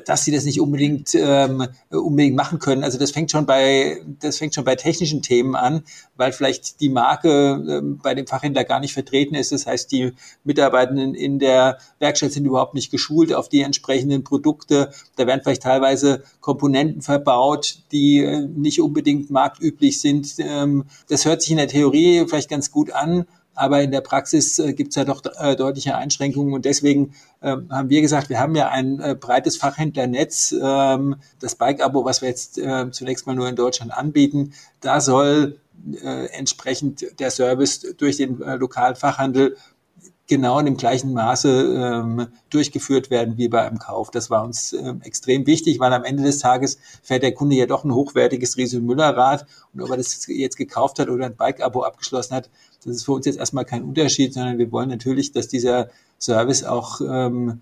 [0.05, 2.85] dass sie das nicht unbedingt ähm, unbedingt machen können.
[2.85, 5.83] Also das fängt schon bei das fängt schon bei technischen Themen an,
[6.17, 9.53] weil vielleicht die Marke ähm, bei dem Fachhändler gar nicht vertreten ist.
[9.53, 10.13] Das heißt, die
[10.45, 14.91] Mitarbeitenden in der Werkstatt sind überhaupt nicht geschult auf die entsprechenden Produkte.
[15.17, 20.35] Da werden vielleicht teilweise Komponenten verbaut, die äh, nicht unbedingt marktüblich sind.
[20.39, 24.59] Ähm, das hört sich in der Theorie vielleicht ganz gut an, aber in der Praxis
[24.59, 28.41] äh, gibt es ja doch äh, deutliche Einschränkungen und deswegen äh, haben wir gesagt, wir
[28.41, 30.55] haben ja ein äh, breites Fachhändlernetz.
[30.61, 35.59] Ähm, das Bike-Abo, was wir jetzt äh, zunächst mal nur in Deutschland anbieten, da soll
[36.03, 39.57] äh, entsprechend der Service durch den äh, lokalen Fachhandel
[40.29, 44.11] genau in dem gleichen Maße ähm, durchgeführt werden wie bei einem Kauf.
[44.11, 47.67] Das war uns ähm, extrem wichtig, weil am Ende des Tages fährt der Kunde ja
[47.67, 51.37] doch ein hochwertiges Riese Müller Rad und ob er das jetzt gekauft hat oder ein
[51.37, 52.51] Bike-Abo abgeschlossen hat,
[52.85, 56.65] das ist für uns jetzt erstmal kein Unterschied, sondern wir wollen natürlich, dass dieser Service
[56.65, 57.61] auch ähm,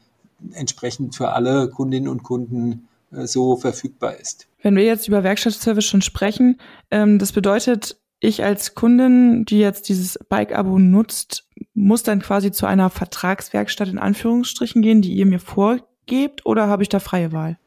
[0.52, 4.46] entsprechend für alle Kundinnen und Kunden äh, so verfügbar ist.
[4.62, 6.58] Wenn wir jetzt über Werkstattservice schon sprechen,
[6.90, 12.66] ähm, das bedeutet, ich als Kundin, die jetzt dieses Bike-Abo nutzt, muss dann quasi zu
[12.66, 17.58] einer Vertragswerkstatt in Anführungsstrichen gehen, die ihr mir vorgebt, oder habe ich da freie Wahl?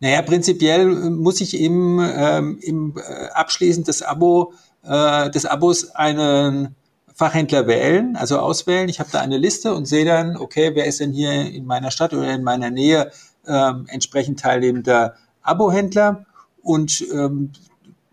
[0.00, 4.52] Naja, prinzipiell muss ich im, ähm, im äh, abschließend des Abo
[4.84, 6.74] äh, des Abos einen
[7.14, 8.88] Fachhändler wählen, also auswählen.
[8.88, 11.90] Ich habe da eine Liste und sehe dann, okay, wer ist denn hier in meiner
[11.90, 13.10] Stadt oder in meiner Nähe
[13.46, 16.24] ähm, entsprechend teilnehmender Abohändler
[16.62, 17.50] und ähm,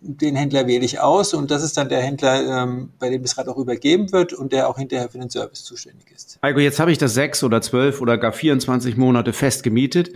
[0.01, 3.37] den Händler wähle ich aus und das ist dann der Händler, ähm, bei dem das
[3.37, 6.39] Rad auch übergeben wird und der auch hinterher für den Service zuständig ist.
[6.41, 10.11] Heiko, jetzt habe ich das sechs oder zwölf oder gar 24 Monate fest gemietet.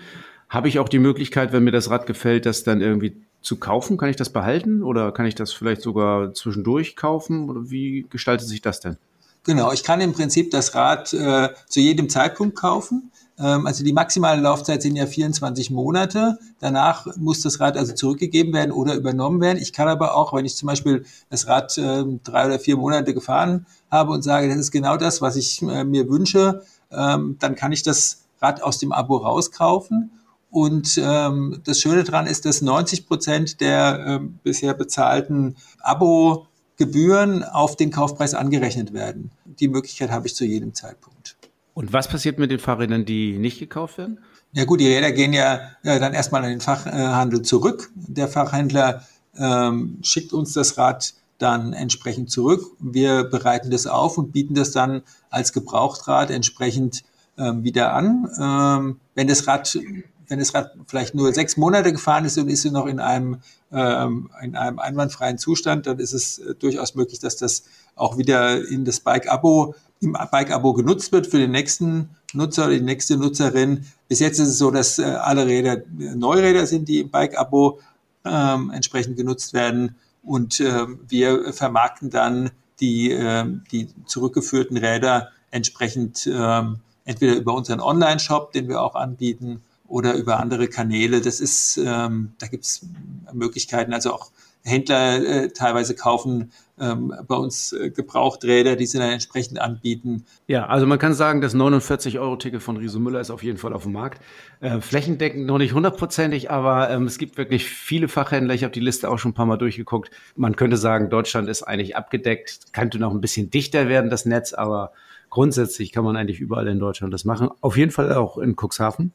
[0.50, 3.98] Habe ich auch die Möglichkeit, wenn mir das Rad gefällt, das dann irgendwie zu kaufen?
[3.98, 7.50] Kann ich das behalten oder kann ich das vielleicht sogar zwischendurch kaufen?
[7.50, 8.98] Oder wie gestaltet sich das denn?
[9.46, 13.12] Genau, ich kann im Prinzip das Rad äh, zu jedem Zeitpunkt kaufen.
[13.38, 16.38] Ähm, also die maximale Laufzeit sind ja 24 Monate.
[16.60, 19.62] Danach muss das Rad also zurückgegeben werden oder übernommen werden.
[19.62, 23.14] Ich kann aber auch, wenn ich zum Beispiel das Rad äh, drei oder vier Monate
[23.14, 27.56] gefahren habe und sage, das ist genau das, was ich äh, mir wünsche, ähm, dann
[27.56, 30.12] kann ich das Rad aus dem Abo rauskaufen
[30.54, 37.76] und ähm, das Schöne daran ist, dass 90 Prozent der ähm, bisher bezahlten Abo-Gebühren auf
[37.76, 39.32] den Kaufpreis angerechnet werden.
[39.46, 41.38] Die Möglichkeit habe ich zu jedem Zeitpunkt.
[41.74, 44.20] Und was passiert mit den Fahrrädern, die nicht gekauft werden?
[44.52, 47.90] Ja gut, die Räder gehen ja äh, dann erstmal an den Fachhandel zurück.
[47.96, 49.02] Der Fachhändler
[49.36, 52.64] ähm, schickt uns das Rad dann entsprechend zurück.
[52.80, 57.04] Wir bereiten das auf und bieten das dann als Gebrauchtrad entsprechend
[57.40, 58.30] ähm, wieder an.
[58.40, 59.80] Ähm, wenn das Rad
[60.28, 63.38] wenn das Rad vielleicht nur sechs Monate gefahren ist und ist noch in einem,
[63.72, 67.64] ähm, in einem einwandfreien Zustand, dann ist es äh, durchaus möglich, dass das
[67.96, 72.82] auch wieder in das Bike-Abo, im Bike-Abo genutzt wird für den nächsten Nutzer oder die
[72.82, 73.86] nächste Nutzerin.
[74.08, 77.80] Bis jetzt ist es so, dass äh, alle Räder äh, Neuräder sind, die im Bike-Abo
[78.26, 79.96] ähm, entsprechend genutzt werden.
[80.24, 86.64] Und äh, wir vermarkten dann die, äh, die zurückgeführten Räder entsprechend äh,
[87.06, 89.62] entweder über unseren Online-Shop, den wir auch anbieten,
[89.94, 91.22] oder über andere Kanäle.
[91.22, 92.88] Das ist, ähm, da gibt es
[93.32, 93.94] Möglichkeiten.
[93.94, 94.32] Also auch
[94.64, 100.26] Händler äh, teilweise kaufen ähm, bei uns äh, Gebrauchträder, die sie dann entsprechend anbieten.
[100.48, 103.84] Ja, also man kann sagen, das 49-Euro-Ticket von Riso Müller ist auf jeden Fall auf
[103.84, 104.20] dem Markt.
[104.62, 108.56] Äh, flächendeckend noch nicht hundertprozentig, aber ähm, es gibt wirklich viele Fachhändler.
[108.56, 110.10] Ich habe die Liste auch schon ein paar Mal durchgeguckt.
[110.36, 114.54] Man könnte sagen, Deutschland ist eigentlich abgedeckt, könnte noch ein bisschen dichter werden, das Netz,
[114.54, 114.92] aber
[115.30, 117.50] grundsätzlich kann man eigentlich überall in Deutschland das machen.
[117.62, 119.14] Auf jeden Fall auch in Cuxhaven.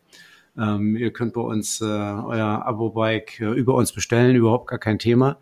[0.58, 4.98] Ähm, ihr könnt bei uns äh, euer Abo-Bike äh, über uns bestellen, überhaupt gar kein
[4.98, 5.38] Thema.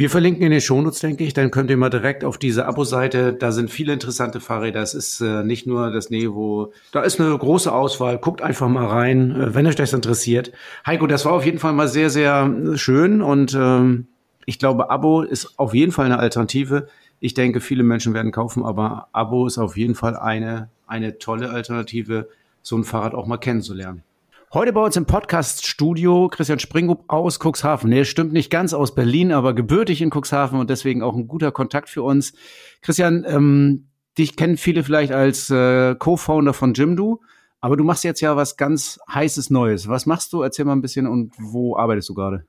[0.00, 1.34] Wir verlinken in den Shownotes, denke ich.
[1.34, 3.32] Dann könnt ihr mal direkt auf diese Abo-Seite.
[3.32, 4.78] Da sind viele interessante Fahrräder.
[4.78, 6.72] Das ist äh, nicht nur das Nevo.
[6.92, 8.18] Da ist eine große Auswahl.
[8.18, 10.52] Guckt einfach mal rein, äh, wenn euch das interessiert.
[10.86, 13.20] Heiko, das war auf jeden Fall mal sehr, sehr schön.
[13.20, 14.06] Und ähm,
[14.46, 16.86] ich glaube, Abo ist auf jeden Fall eine Alternative.
[17.18, 21.50] Ich denke, viele Menschen werden kaufen, aber Abo ist auf jeden Fall eine, eine tolle
[21.50, 22.28] Alternative,
[22.62, 24.04] so ein Fahrrad auch mal kennenzulernen.
[24.50, 27.90] Heute bei uns im Podcast-Studio Christian Springrup aus Cuxhaven.
[27.90, 31.52] Nee, stimmt nicht ganz aus Berlin, aber gebürtig in Cuxhaven und deswegen auch ein guter
[31.52, 32.32] Kontakt für uns.
[32.80, 37.20] Christian, ähm, dich kennen viele vielleicht als äh, Co-Founder von Jimdo,
[37.60, 39.86] aber du machst jetzt ja was ganz heißes Neues.
[39.86, 40.40] Was machst du?
[40.40, 42.46] Erzähl mal ein bisschen und wo arbeitest du gerade?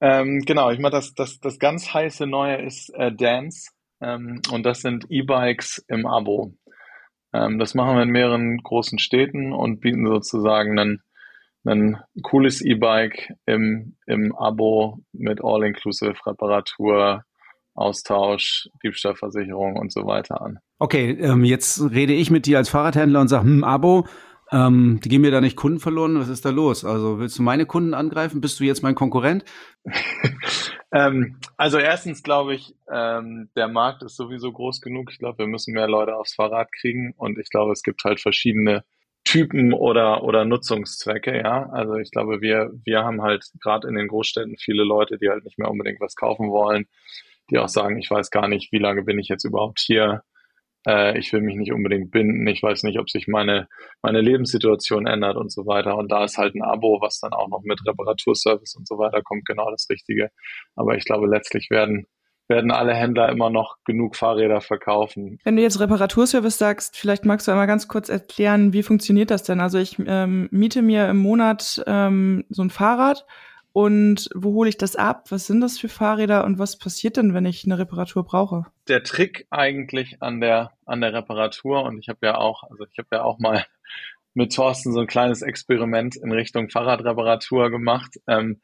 [0.00, 4.64] Ähm, genau, ich mache das, das, das ganz heiße Neue ist äh, Dance ähm, und
[4.64, 6.54] das sind E-Bikes im Abo.
[7.32, 11.02] Ähm, das machen wir in mehreren großen Städten und bieten sozusagen ein
[11.64, 17.24] ein cooles E-Bike im, im Abo mit All-Inclusive Reparatur,
[17.74, 20.58] Austausch, Diebstahlversicherung und so weiter an.
[20.78, 24.06] Okay, ähm, jetzt rede ich mit dir als Fahrradhändler und sage, hm, Abo,
[24.52, 26.18] ähm, die gehen mir da nicht Kunden verloren.
[26.20, 26.84] Was ist da los?
[26.84, 28.42] Also willst du meine Kunden angreifen?
[28.42, 29.44] Bist du jetzt mein Konkurrent?
[30.92, 35.10] ähm, also erstens glaube ich, ähm, der Markt ist sowieso groß genug.
[35.10, 38.20] Ich glaube, wir müssen mehr Leute aufs Fahrrad kriegen und ich glaube, es gibt halt
[38.20, 38.84] verschiedene
[39.24, 41.70] Typen oder oder Nutzungszwecke, ja.
[41.70, 45.44] Also ich glaube, wir wir haben halt gerade in den Großstädten viele Leute, die halt
[45.44, 46.86] nicht mehr unbedingt was kaufen wollen,
[47.48, 50.22] die auch sagen, ich weiß gar nicht, wie lange bin ich jetzt überhaupt hier
[50.86, 53.68] äh, ich will mich nicht unbedingt binden, ich weiß nicht, ob sich meine,
[54.02, 55.96] meine Lebenssituation ändert und so weiter.
[55.96, 59.22] Und da ist halt ein Abo, was dann auch noch mit Reparaturservice und so weiter
[59.22, 60.30] kommt, genau das Richtige.
[60.76, 62.06] Aber ich glaube, letztlich werden
[62.48, 65.38] werden alle Händler immer noch genug Fahrräder verkaufen.
[65.44, 69.44] Wenn du jetzt Reparaturservice sagst, vielleicht magst du einmal ganz kurz erklären, wie funktioniert das
[69.44, 69.60] denn?
[69.60, 73.24] Also ich ähm, miete mir im Monat ähm, so ein Fahrrad
[73.72, 75.30] und wo hole ich das ab?
[75.30, 78.66] Was sind das für Fahrräder und was passiert denn, wenn ich eine Reparatur brauche?
[78.88, 82.98] Der Trick eigentlich an der an der Reparatur und ich habe ja auch, also ich
[82.98, 83.64] habe ja auch mal
[84.34, 88.16] mit Thorsten so ein kleines Experiment in Richtung Fahrradreparatur gemacht.
[88.26, 88.60] Ähm,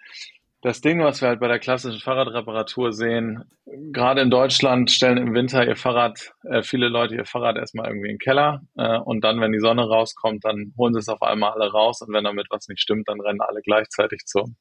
[0.60, 3.44] das Ding, was wir halt bei der klassischen Fahrradreparatur sehen,
[3.92, 8.08] gerade in Deutschland stellen im Winter ihr Fahrrad, äh, viele Leute ihr Fahrrad erstmal irgendwie
[8.08, 11.22] in den Keller äh, und dann, wenn die Sonne rauskommt, dann holen sie es auf
[11.22, 14.56] einmal alle raus und wenn damit was nicht stimmt, dann rennen alle gleichzeitig zum,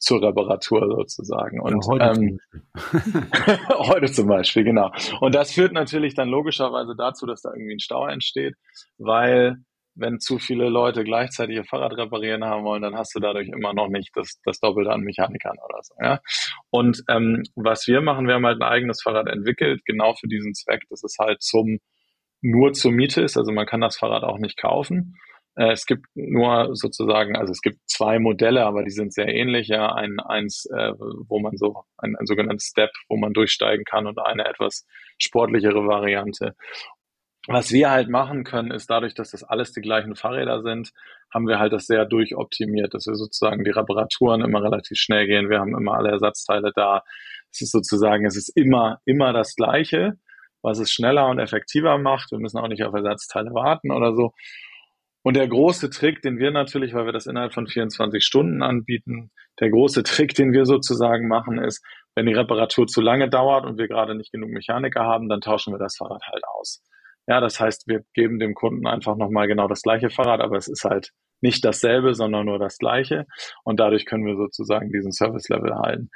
[0.00, 1.60] zur Reparatur sozusagen.
[1.60, 2.40] Und ja, heute, ähm,
[2.74, 3.28] zum
[3.88, 4.90] heute zum Beispiel, genau.
[5.20, 8.56] Und das führt natürlich dann logischerweise dazu, dass da irgendwie ein Stau entsteht,
[8.98, 9.58] weil
[9.94, 13.74] wenn zu viele Leute gleichzeitig ihr Fahrrad reparieren haben wollen, dann hast du dadurch immer
[13.74, 15.94] noch nicht das, das Doppelte an Mechanikern oder so.
[16.00, 16.20] Ja?
[16.70, 20.54] Und ähm, was wir machen, wir haben halt ein eigenes Fahrrad entwickelt, genau für diesen
[20.54, 21.80] Zweck, dass es halt zum
[22.40, 23.36] nur zur Miete ist.
[23.36, 25.16] Also man kann das Fahrrad auch nicht kaufen.
[25.56, 29.68] Äh, es gibt nur sozusagen, also es gibt zwei Modelle, aber die sind sehr ähnlich.
[29.68, 34.06] Ja, ein eins, äh, wo man so ein, ein sogenanntes Step, wo man durchsteigen kann
[34.06, 34.86] und eine etwas
[35.18, 36.54] sportlichere Variante.
[37.46, 40.92] Was wir halt machen können, ist dadurch, dass das alles die gleichen Fahrräder sind,
[41.32, 45.48] haben wir halt das sehr durchoptimiert, dass wir sozusagen die Reparaturen immer relativ schnell gehen.
[45.48, 47.02] Wir haben immer alle Ersatzteile da.
[47.50, 50.18] Es ist sozusagen, es ist immer, immer das Gleiche,
[50.62, 52.30] was es schneller und effektiver macht.
[52.30, 54.32] Wir müssen auch nicht auf Ersatzteile warten oder so.
[55.22, 59.30] Und der große Trick, den wir natürlich, weil wir das innerhalb von 24 Stunden anbieten,
[59.60, 63.78] der große Trick, den wir sozusagen machen, ist, wenn die Reparatur zu lange dauert und
[63.78, 66.82] wir gerade nicht genug Mechaniker haben, dann tauschen wir das Fahrrad halt aus.
[67.26, 70.68] Ja, das heißt, wir geben dem Kunden einfach nochmal genau das gleiche Fahrrad, aber es
[70.68, 71.10] ist halt
[71.42, 73.26] nicht dasselbe, sondern nur das gleiche.
[73.62, 76.10] Und dadurch können wir sozusagen diesen Service-Level halten.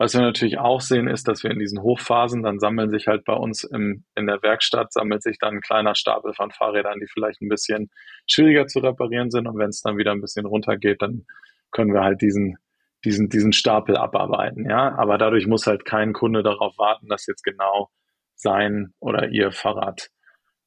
[0.00, 3.26] Was wir natürlich auch sehen, ist, dass wir in diesen Hochphasen, dann sammeln sich halt
[3.26, 7.06] bei uns im, in der Werkstatt, sammelt sich dann ein kleiner Stapel von Fahrrädern, die
[7.06, 7.90] vielleicht ein bisschen
[8.26, 9.46] schwieriger zu reparieren sind.
[9.46, 11.26] Und wenn es dann wieder ein bisschen runtergeht, dann
[11.70, 12.56] können wir halt diesen,
[13.04, 14.64] diesen, diesen Stapel abarbeiten.
[14.70, 17.90] Ja, aber dadurch muss halt kein Kunde darauf warten, dass jetzt genau
[18.36, 20.08] sein oder ihr Fahrrad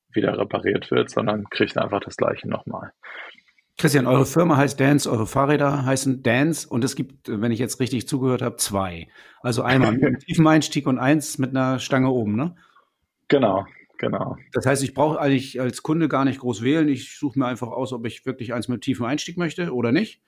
[0.10, 2.92] wieder repariert wird, sondern kriegt einfach das gleiche nochmal.
[3.78, 7.80] Christian, eure Firma heißt Dance, eure Fahrräder heißen Dance und es gibt, wenn ich jetzt
[7.80, 9.08] richtig zugehört habe, zwei.
[9.42, 12.56] Also einmal mit einem tiefen Einstieg und eins mit einer Stange oben, ne?
[13.30, 13.66] Genau,
[13.98, 14.38] genau.
[14.52, 16.88] Das heißt, ich brauche eigentlich als Kunde gar nicht groß wählen.
[16.88, 20.22] Ich suche mir einfach aus, ob ich wirklich eins mit tiefem Einstieg möchte oder nicht.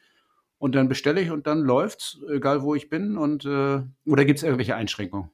[0.58, 3.18] Und dann bestelle ich und dann läuft's, egal wo ich bin.
[3.18, 5.30] Und äh, oder gibt es irgendwelche Einschränkungen?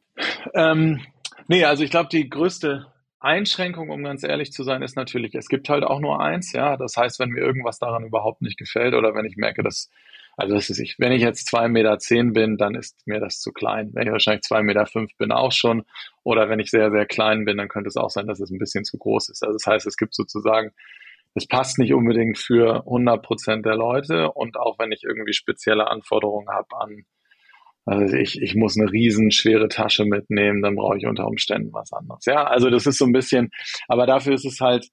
[0.53, 0.99] Ähm,
[1.47, 2.90] nee, also ich glaube, die größte
[3.21, 6.75] Einschränkung, um ganz ehrlich zu sein, ist natürlich, es gibt halt auch nur eins, ja.
[6.75, 9.91] Das heißt, wenn mir irgendwas daran überhaupt nicht gefällt oder wenn ich merke, dass,
[10.37, 13.39] also das ist ich, wenn ich jetzt zwei Meter zehn bin, dann ist mir das
[13.39, 13.91] zu klein.
[13.93, 15.83] Wenn ich wahrscheinlich zwei Meter fünf bin, auch schon.
[16.23, 18.57] Oder wenn ich sehr, sehr klein bin, dann könnte es auch sein, dass es ein
[18.57, 19.43] bisschen zu groß ist.
[19.43, 20.71] Also das heißt, es gibt sozusagen,
[21.35, 24.31] es passt nicht unbedingt für 100 Prozent der Leute.
[24.31, 27.05] Und auch wenn ich irgendwie spezielle Anforderungen habe an
[27.85, 31.91] also ich, ich muss eine riesen schwere Tasche mitnehmen, dann brauche ich unter Umständen was
[31.91, 32.25] anderes.
[32.25, 33.49] Ja, also das ist so ein bisschen,
[33.87, 34.87] aber dafür ist es halt,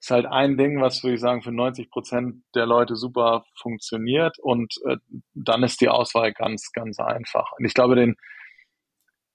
[0.00, 4.38] ist halt ein Ding, was würde ich sagen für 90 Prozent der Leute super funktioniert
[4.38, 4.96] und äh,
[5.34, 7.52] dann ist die Auswahl ganz, ganz einfach.
[7.58, 8.16] Und ich glaube, den,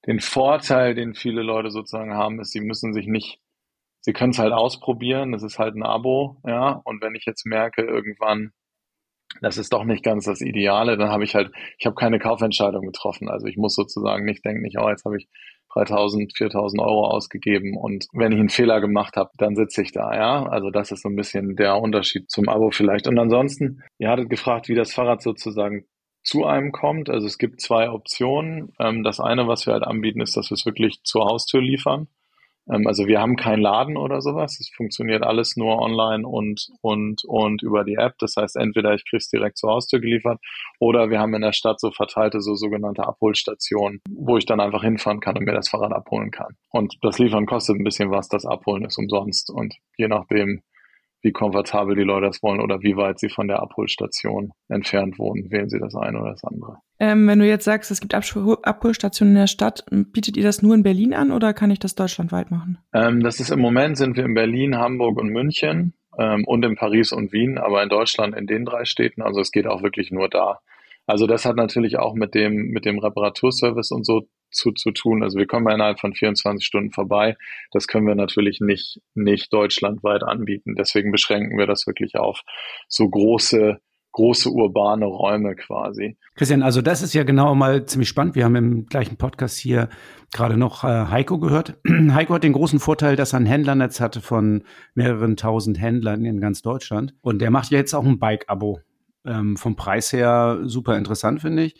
[0.07, 3.39] den Vorteil, den viele Leute sozusagen haben, ist, sie müssen sich nicht,
[4.01, 7.45] sie können es halt ausprobieren, das ist halt ein Abo, ja, und wenn ich jetzt
[7.45, 8.51] merke, irgendwann
[9.41, 12.85] das ist doch nicht ganz das Ideale, dann habe ich halt, ich habe keine Kaufentscheidung
[12.85, 13.29] getroffen.
[13.29, 15.27] Also ich muss sozusagen nicht denken, nicht, oh, jetzt habe ich
[15.73, 20.15] 3000, 4000 Euro ausgegeben und wenn ich einen Fehler gemacht habe, dann sitze ich da,
[20.15, 20.43] ja.
[20.47, 23.07] Also das ist so ein bisschen der Unterschied zum Abo vielleicht.
[23.07, 25.85] Und ansonsten, ihr hattet gefragt, wie das Fahrrad sozusagen
[26.23, 27.09] zu einem kommt.
[27.09, 28.73] Also es gibt zwei Optionen.
[28.79, 32.07] Ähm, das eine, was wir halt anbieten, ist, dass wir es wirklich zur Haustür liefern.
[32.71, 34.59] Ähm, also wir haben keinen Laden oder sowas.
[34.59, 38.15] Es funktioniert alles nur online und, und, und über die App.
[38.19, 40.39] Das heißt, entweder ich kriege es direkt zur Haustür geliefert
[40.79, 44.83] oder wir haben in der Stadt so verteilte, so sogenannte Abholstationen, wo ich dann einfach
[44.83, 46.55] hinfahren kann und mir das Fahrrad abholen kann.
[46.71, 49.49] Und das Liefern kostet ein bisschen was, das Abholen ist umsonst.
[49.49, 50.61] Und je nachdem,
[51.21, 55.51] wie komfortabel die Leute das wollen oder wie weit sie von der Abholstation entfernt wohnen,
[55.51, 56.77] wählen sie das eine oder das andere.
[56.99, 60.75] Ähm, wenn du jetzt sagst, es gibt Abholstationen in der Stadt, bietet ihr das nur
[60.75, 62.77] in Berlin an oder kann ich das deutschlandweit machen?
[62.93, 66.75] Ähm, das ist im Moment sind wir in Berlin, Hamburg und München ähm, und in
[66.75, 69.21] Paris und Wien, aber in Deutschland in den drei Städten.
[69.21, 70.59] Also es geht auch wirklich nur da.
[71.05, 75.23] Also das hat natürlich auch mit dem mit dem Reparaturservice und so zu, zu tun.
[75.23, 77.37] Also wir kommen innerhalb von 24 Stunden vorbei.
[77.71, 80.75] Das können wir natürlich nicht, nicht deutschlandweit anbieten.
[80.75, 82.41] Deswegen beschränken wir das wirklich auf
[82.87, 83.79] so große,
[84.11, 86.17] große urbane Räume quasi.
[86.35, 88.35] Christian, also das ist ja genau mal ziemlich spannend.
[88.35, 89.89] Wir haben im gleichen Podcast hier
[90.31, 91.77] gerade noch äh, Heiko gehört.
[91.87, 94.63] Heiko hat den großen Vorteil, dass er ein Händlernetz hatte von
[94.95, 97.13] mehreren tausend Händlern in ganz Deutschland.
[97.21, 98.79] Und der macht ja jetzt auch ein Bike-Abo.
[99.25, 101.75] Ähm, vom Preis her super interessant, finde ich.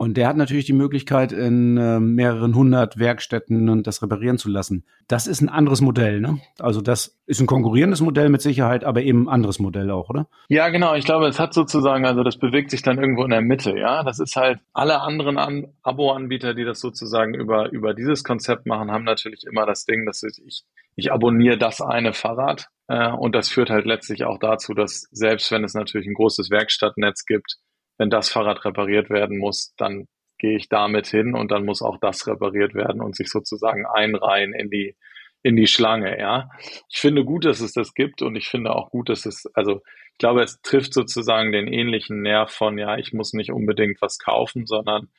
[0.00, 4.86] Und der hat natürlich die Möglichkeit, in äh, mehreren hundert Werkstätten das reparieren zu lassen.
[5.08, 6.40] Das ist ein anderes Modell, ne?
[6.58, 10.26] Also das ist ein konkurrierendes Modell mit Sicherheit, aber eben ein anderes Modell auch, oder?
[10.48, 10.94] Ja, genau.
[10.94, 14.02] Ich glaube, es hat sozusagen, also das bewegt sich dann irgendwo in der Mitte, ja.
[14.02, 18.90] Das ist halt, alle anderen An Abo-Anbieter, die das sozusagen über, über dieses Konzept machen,
[18.90, 20.64] haben natürlich immer das Ding, dass ich,
[20.96, 22.68] ich abonniere das eine Fahrrad.
[22.88, 26.48] Äh, und das führt halt letztlich auch dazu, dass selbst wenn es natürlich ein großes
[26.48, 27.58] Werkstattnetz gibt,
[28.00, 30.08] wenn das Fahrrad repariert werden muss, dann
[30.38, 34.54] gehe ich damit hin und dann muss auch das repariert werden und sich sozusagen einreihen
[34.54, 34.96] in die,
[35.42, 36.48] in die Schlange, ja.
[36.88, 39.82] Ich finde gut, dass es das gibt und ich finde auch gut, dass es, also
[40.12, 44.18] ich glaube, es trifft sozusagen den ähnlichen Nerv von, ja, ich muss nicht unbedingt was
[44.18, 45.10] kaufen, sondern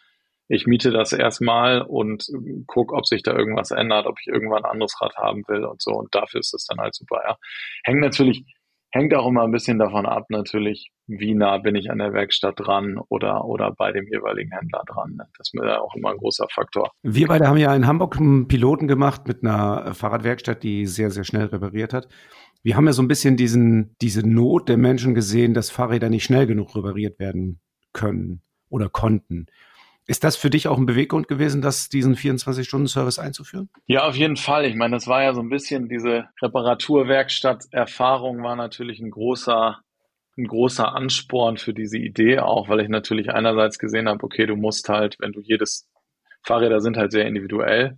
[0.48, 2.26] ich miete das erstmal und
[2.66, 5.84] gucke, ob sich da irgendwas ändert, ob ich irgendwann ein anderes Rad haben will und
[5.84, 5.92] so.
[5.92, 7.38] Und dafür ist das dann halt super, ja.
[7.84, 8.44] Hängt natürlich
[8.94, 12.56] Hängt auch immer ein bisschen davon ab, natürlich, wie nah bin ich an der Werkstatt
[12.58, 15.16] dran oder, oder bei dem jeweiligen Händler dran.
[15.16, 15.28] Ne?
[15.38, 16.92] Das ist mir auch immer ein großer Faktor.
[17.02, 21.24] Wir beide haben ja in Hamburg einen Piloten gemacht mit einer Fahrradwerkstatt, die sehr, sehr
[21.24, 22.10] schnell repariert hat.
[22.64, 26.26] Wir haben ja so ein bisschen diesen, diese Not der Menschen gesehen, dass Fahrräder nicht
[26.26, 27.62] schnell genug repariert werden
[27.94, 29.48] können oder konnten.
[30.12, 33.70] Ist das für dich auch ein Beweggrund gewesen, das diesen 24-Stunden-Service einzuführen?
[33.88, 34.66] Ja, auf jeden Fall.
[34.66, 39.80] Ich meine, das war ja so ein bisschen diese Reparaturwerkstatt-Erfahrung war natürlich ein großer,
[40.38, 44.58] ein großer Ansporn für diese Idee auch, weil ich natürlich einerseits gesehen habe, okay, du
[44.58, 45.90] musst halt, wenn du jedes
[46.44, 47.98] Fahrräder sind halt sehr individuell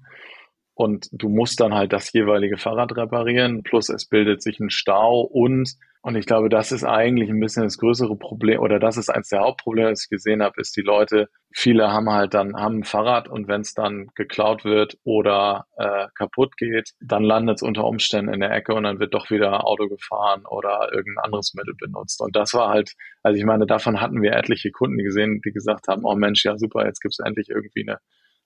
[0.76, 5.22] und du musst dann halt das jeweilige Fahrrad reparieren, plus es bildet sich ein Stau
[5.22, 9.10] und und ich glaube, das ist eigentlich ein bisschen das größere Problem oder das ist
[9.10, 12.80] eins der Hauptprobleme, das ich gesehen habe, ist die Leute, viele haben halt dann haben
[12.80, 17.62] ein Fahrrad und wenn es dann geklaut wird oder äh, kaputt geht, dann landet es
[17.62, 21.54] unter Umständen in der Ecke und dann wird doch wieder Auto gefahren oder irgendein anderes
[21.54, 22.20] Mittel benutzt.
[22.20, 25.88] Und das war halt, also ich meine, davon hatten wir etliche Kunden gesehen, die gesagt
[25.88, 28.00] haben, oh Mensch, ja super, jetzt gibt es endlich irgendwie eine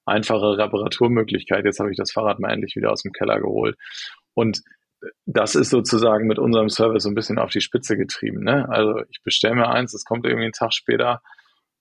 [0.05, 1.65] einfache Reparaturmöglichkeit.
[1.65, 3.75] Jetzt habe ich das Fahrrad mal endlich wieder aus dem Keller geholt.
[4.35, 4.61] Und
[5.25, 8.43] das ist sozusagen mit unserem Service so ein bisschen auf die Spitze getrieben.
[8.43, 8.67] Ne?
[8.69, 11.21] Also ich bestelle mir eins, es kommt irgendwie einen Tag später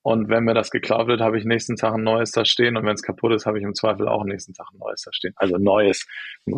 [0.07, 2.87] und wenn mir das geklaut wird, habe ich nächsten Tag ein neues da stehen und
[2.87, 5.33] wenn es kaputt ist, habe ich im Zweifel auch nächsten Tag ein neues da stehen.
[5.35, 6.07] Also neues.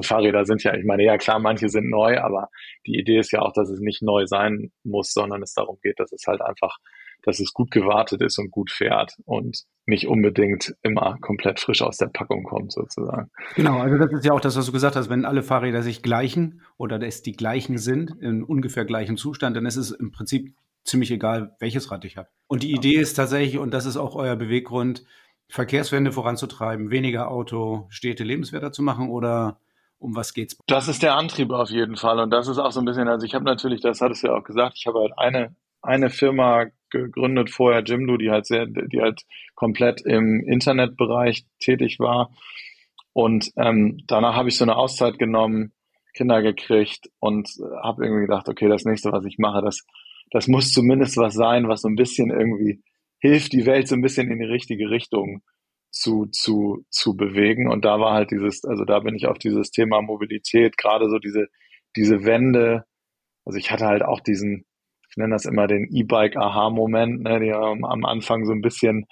[0.02, 2.50] Fahrräder sind ja, ich meine, ja klar, manche sind neu, aber
[2.86, 5.98] die Idee ist ja auch, dass es nicht neu sein muss, sondern es darum geht,
[5.98, 6.76] dass es halt einfach
[7.22, 11.96] dass es gut gewartet ist und gut fährt und nicht unbedingt immer komplett frisch aus
[11.96, 13.28] der Packung kommt sozusagen.
[13.56, 16.02] Genau, also das ist ja auch das, was du gesagt hast, wenn alle Fahrräder sich
[16.02, 20.54] gleichen oder es die gleichen sind, in ungefähr gleichem Zustand, dann ist es im Prinzip
[20.88, 22.28] ziemlich egal, welches Rad ich habe.
[22.46, 25.04] Und die Idee ist tatsächlich, und das ist auch euer Beweggrund,
[25.48, 29.60] Verkehrswende voranzutreiben, weniger Auto, Städte lebenswerter zu machen oder
[29.98, 30.56] um was geht's?
[30.66, 33.24] Das ist der Antrieb auf jeden Fall und das ist auch so ein bisschen, also
[33.24, 36.66] ich habe natürlich, das hattest du ja auch gesagt, ich habe halt eine eine Firma
[36.90, 39.22] gegründet vorher, Jimdo, die halt sehr, die halt
[39.54, 42.30] komplett im Internetbereich tätig war.
[43.12, 45.72] Und ähm, danach habe ich so eine Auszeit genommen,
[46.14, 47.48] Kinder gekriegt und
[47.82, 49.84] habe irgendwie gedacht, okay, das nächste, was ich mache, das,
[50.30, 52.82] das muss zumindest was sein, was so ein bisschen irgendwie
[53.20, 55.42] hilft, die Welt so ein bisschen in die richtige Richtung
[55.90, 57.70] zu, zu, zu bewegen.
[57.70, 61.18] Und da war halt dieses, also da bin ich auf dieses Thema Mobilität, gerade so
[61.18, 61.46] diese,
[61.96, 62.84] diese Wende.
[63.44, 64.64] Also ich hatte halt auch diesen,
[65.10, 69.06] ich nenne das immer den E-Bike-Aha-Moment, ne, die am Anfang so ein bisschen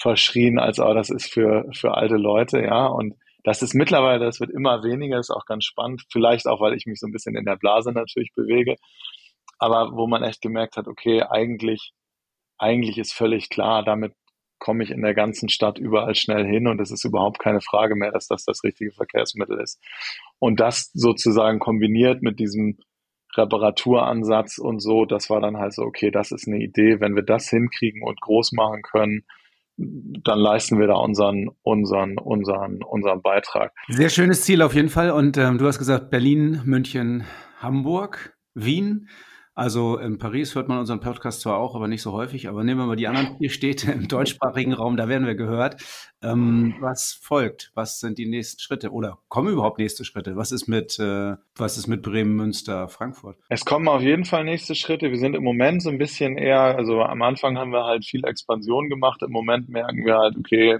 [0.00, 2.86] verschrien, als oh, das ist für, für alte Leute, ja.
[2.86, 6.02] Und das ist mittlerweile, das wird immer weniger, ist auch ganz spannend.
[6.10, 8.76] Vielleicht auch, weil ich mich so ein bisschen in der Blase natürlich bewege.
[9.58, 11.92] Aber wo man echt gemerkt hat, okay, eigentlich,
[12.58, 14.14] eigentlich ist völlig klar, damit
[14.58, 17.94] komme ich in der ganzen Stadt überall schnell hin und es ist überhaupt keine Frage
[17.94, 19.80] mehr, dass das das richtige Verkehrsmittel ist.
[20.38, 22.78] Und das sozusagen kombiniert mit diesem
[23.36, 27.22] Reparaturansatz und so, das war dann halt so, okay, das ist eine Idee, wenn wir
[27.22, 29.24] das hinkriegen und groß machen können,
[29.76, 33.72] dann leisten wir da unseren, unseren, unseren, unseren Beitrag.
[33.88, 35.12] Sehr schönes Ziel auf jeden Fall.
[35.12, 37.24] Und ähm, du hast gesagt, Berlin, München,
[37.60, 39.08] Hamburg, Wien.
[39.58, 42.48] Also in Paris hört man unseren Podcast zwar auch, aber nicht so häufig.
[42.48, 45.82] Aber nehmen wir mal die anderen vier Städte im deutschsprachigen Raum, da werden wir gehört.
[46.22, 47.72] Ähm, was folgt?
[47.74, 48.92] Was sind die nächsten Schritte?
[48.92, 50.36] Oder kommen überhaupt nächste Schritte?
[50.36, 53.36] Was ist mit, äh, was ist mit Bremen, Münster, Frankfurt?
[53.48, 55.10] Es kommen auf jeden Fall nächste Schritte.
[55.10, 58.24] Wir sind im Moment so ein bisschen eher, also am Anfang haben wir halt viel
[58.24, 59.22] Expansion gemacht.
[59.22, 60.78] Im Moment merken wir halt, okay,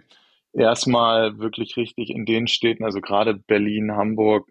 [0.53, 4.49] erstmal wirklich richtig in den Städten, also gerade Berlin, Hamburg,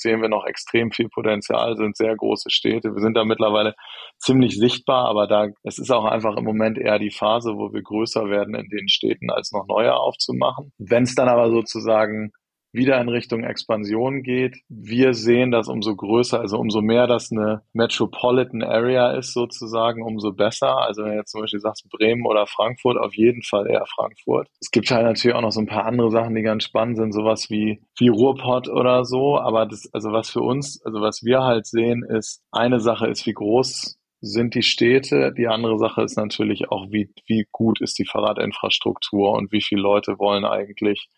[0.00, 2.94] sehen wir noch extrem viel Potenzial, sind sehr große Städte.
[2.94, 3.74] Wir sind da mittlerweile
[4.18, 7.82] ziemlich sichtbar, aber da, es ist auch einfach im Moment eher die Phase, wo wir
[7.82, 10.72] größer werden in den Städten, als noch neue aufzumachen.
[10.78, 12.32] Wenn es dann aber sozusagen
[12.72, 14.58] wieder in Richtung Expansion geht.
[14.68, 20.32] Wir sehen das umso größer, also umso mehr das eine Metropolitan Area ist sozusagen, umso
[20.32, 20.78] besser.
[20.78, 24.48] Also wenn du jetzt zum Beispiel sagst Bremen oder Frankfurt, auf jeden Fall eher Frankfurt.
[24.60, 27.12] Es gibt halt natürlich auch noch so ein paar andere Sachen, die ganz spannend sind,
[27.12, 29.38] sowas wie, wie Ruhrpott oder so.
[29.38, 33.26] Aber das, also was für uns, also was wir halt sehen, ist, eine Sache ist,
[33.26, 35.32] wie groß sind die Städte.
[35.32, 39.82] Die andere Sache ist natürlich auch, wie, wie gut ist die Fahrradinfrastruktur und wie viele
[39.82, 41.08] Leute wollen eigentlich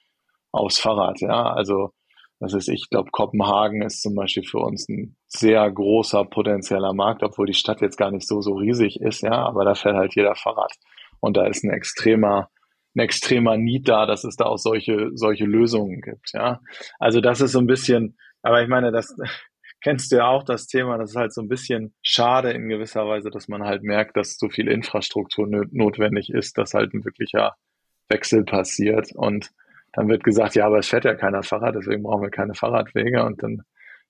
[0.53, 1.21] aufs Fahrrad.
[1.21, 1.91] Ja, also
[2.41, 7.23] das ist, ich glaube, Kopenhagen ist zum Beispiel für uns ein sehr großer potenzieller Markt,
[7.23, 9.23] obwohl die Stadt jetzt gar nicht so so riesig ist.
[9.23, 10.73] Ja, aber da fährt halt jeder Fahrrad
[11.21, 12.49] und da ist ein extremer
[12.97, 16.33] ein extremer Need da, dass es da auch solche solche Lösungen gibt.
[16.33, 16.61] Ja,
[16.99, 18.17] also das ist so ein bisschen.
[18.43, 19.15] Aber ich meine, das
[19.83, 23.07] kennst du ja auch das Thema, das ist halt so ein bisschen schade in gewisser
[23.07, 27.55] Weise, dass man halt merkt, dass so viel Infrastruktur notwendig ist, dass halt ein wirklicher
[28.09, 29.13] Wechsel passiert.
[29.15, 29.51] Und
[29.93, 33.25] dann wird gesagt, ja, aber es fährt ja keiner Fahrrad, deswegen brauchen wir keine Fahrradwege.
[33.25, 33.63] Und dann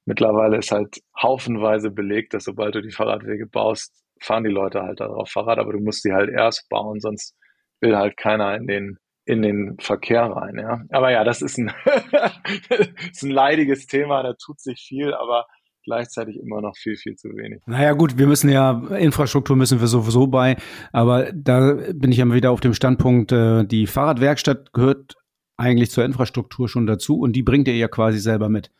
[0.05, 5.01] mittlerweile ist halt haufenweise belegt, dass sobald du die Fahrradwege baust, fahren die Leute halt
[5.01, 7.35] darauf Fahrrad, aber du musst die halt erst bauen, sonst
[7.81, 10.81] will halt keiner in den in den Verkehr rein, ja.
[10.91, 11.71] Aber ja, das ist ein,
[13.13, 15.47] ist ein leidiges Thema, da tut sich viel, aber
[15.85, 17.63] gleichzeitig immer noch viel, viel zu wenig.
[17.67, 20.57] Naja gut, wir müssen ja, Infrastruktur müssen wir sowieso bei,
[20.93, 25.15] aber da bin ich immer wieder auf dem Standpunkt, äh, die Fahrradwerkstatt gehört
[25.61, 28.71] eigentlich zur Infrastruktur schon dazu und die bringt ihr ja quasi selber mit.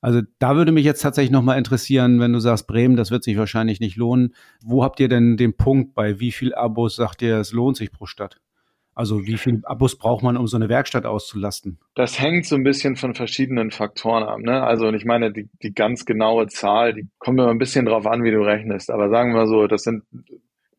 [0.00, 3.36] Also da würde mich jetzt tatsächlich nochmal interessieren, wenn du sagst, Bremen, das wird sich
[3.36, 4.34] wahrscheinlich nicht lohnen.
[4.64, 7.92] Wo habt ihr denn den Punkt, bei wie viel Abos sagt ihr, es lohnt sich
[7.92, 8.40] pro Stadt?
[8.94, 11.78] Also wie viel Abos braucht man, um so eine Werkstatt auszulasten?
[11.94, 14.38] Das hängt so ein bisschen von verschiedenen Faktoren ab.
[14.40, 14.62] Ne?
[14.62, 18.24] Also ich meine, die, die ganz genaue Zahl, die kommt immer ein bisschen drauf an,
[18.24, 18.90] wie du rechnest.
[18.90, 20.02] Aber sagen wir so, das sind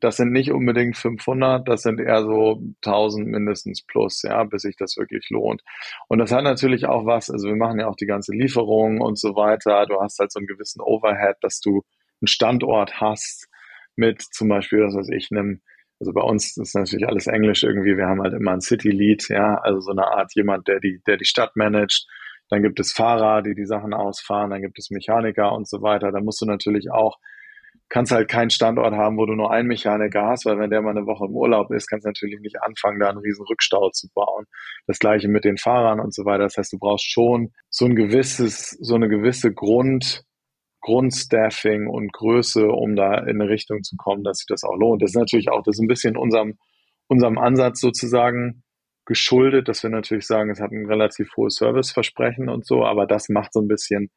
[0.04, 4.76] das sind nicht unbedingt 500, das sind eher so 1000 mindestens plus, ja, bis sich
[4.76, 5.62] das wirklich lohnt.
[6.08, 9.18] Und das hat natürlich auch was, also wir machen ja auch die ganze Lieferung und
[9.18, 9.86] so weiter.
[9.86, 11.84] Du hast halt so einen gewissen Overhead, dass du
[12.22, 13.48] einen Standort hast
[13.96, 15.62] mit zum Beispiel, das was ich, einem
[16.00, 17.96] also bei uns ist natürlich alles Englisch irgendwie.
[17.96, 21.02] Wir haben halt immer einen City Lead, ja, also so eine Art jemand, der die,
[21.08, 22.08] der die Stadt managt.
[22.50, 24.50] Dann gibt es Fahrer, die die Sachen ausfahren.
[24.50, 26.12] Dann gibt es Mechaniker und so weiter.
[26.12, 27.20] Da musst du natürlich auch
[27.94, 30.98] kannst halt keinen Standort haben, wo du nur einen Mechaniker hast, weil wenn der mal
[30.98, 34.08] eine Woche im Urlaub ist, kannst du natürlich nicht anfangen, da einen riesen Rückstau zu
[34.16, 34.46] bauen.
[34.88, 36.46] Das gleiche mit den Fahrern und so weiter.
[36.46, 40.24] Das heißt, du brauchst schon so ein gewisses, so eine gewisse Grund,
[40.82, 45.04] Grundstaffing und Größe, um da in eine Richtung zu kommen, dass sich das auch lohnt.
[45.04, 46.58] Das ist natürlich auch, das ist ein bisschen unserem,
[47.08, 48.64] unserem Ansatz sozusagen
[49.06, 53.30] geschuldet, dass wir natürlich sagen, es hat ein relativ hohes Serviceversprechen und so, aber das
[53.30, 54.10] macht so ein bisschen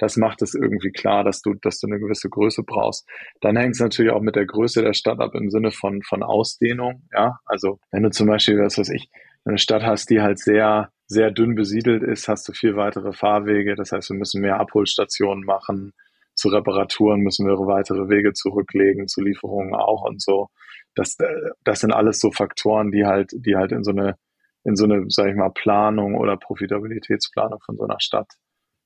[0.00, 3.06] das macht es irgendwie klar, dass du, dass du eine gewisse Größe brauchst.
[3.42, 6.22] Dann hängt es natürlich auch mit der Größe der Stadt ab im Sinne von, von
[6.22, 7.02] Ausdehnung.
[7.12, 9.10] Ja, also wenn du zum Beispiel, was weiß ich,
[9.44, 13.74] eine Stadt hast, die halt sehr, sehr dünn besiedelt ist, hast du viel weitere Fahrwege.
[13.74, 15.92] Das heißt, wir müssen mehr Abholstationen machen.
[16.34, 20.48] Zu Reparaturen müssen wir weitere Wege zurücklegen, zu Lieferungen auch und so.
[20.94, 21.18] Das,
[21.62, 24.16] das sind alles so Faktoren, die halt, die halt in so eine,
[24.64, 28.28] in so eine, sag ich mal, Planung oder Profitabilitätsplanung von so einer Stadt,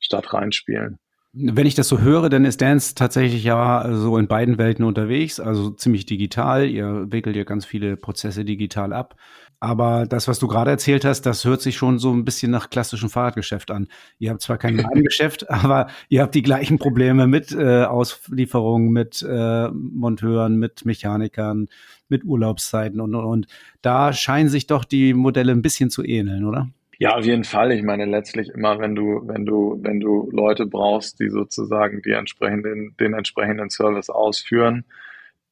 [0.01, 0.99] Stadt reinspielen.
[1.37, 5.41] Wenn ich das so höre, dann ist Dance tatsächlich ja so in beiden Welten unterwegs,
[5.41, 6.69] also ziemlich digital.
[6.69, 9.17] Ihr wickelt ja ganz viele Prozesse digital ab.
[9.59, 12.71] Aber das, was du gerade erzählt hast, das hört sich schon so ein bisschen nach
[12.71, 13.89] klassischem Fahrradgeschäft an.
[14.19, 19.27] Ihr habt zwar kein Geschäft, aber ihr habt die gleichen Probleme mit äh, Auslieferungen, mit
[19.29, 21.69] äh, Monteuren, mit Mechanikern,
[22.09, 23.47] mit Urlaubszeiten und, und, und.
[23.81, 26.69] Da scheinen sich doch die Modelle ein bisschen zu ähneln, oder?
[27.05, 27.71] Ja, auf jeden Fall.
[27.73, 32.13] Ich meine, letztlich immer, wenn du, wenn du, wenn du Leute brauchst, die sozusagen die
[32.13, 34.87] entsprechenden, den entsprechenden Service ausführen,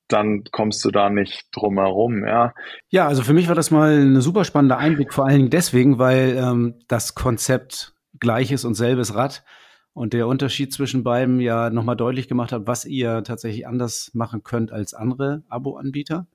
[0.09, 2.55] dann kommst du da nicht drum herum, ja.
[2.89, 5.99] Ja, also für mich war das mal eine super spannende Einblick, vor allen Dingen deswegen,
[5.99, 9.45] weil ähm, das Konzept gleiches und selbes Rad
[9.93, 14.43] und der Unterschied zwischen beiden ja nochmal deutlich gemacht hat, was ihr tatsächlich anders machen
[14.43, 16.27] könnt als andere Abo-Anbieter.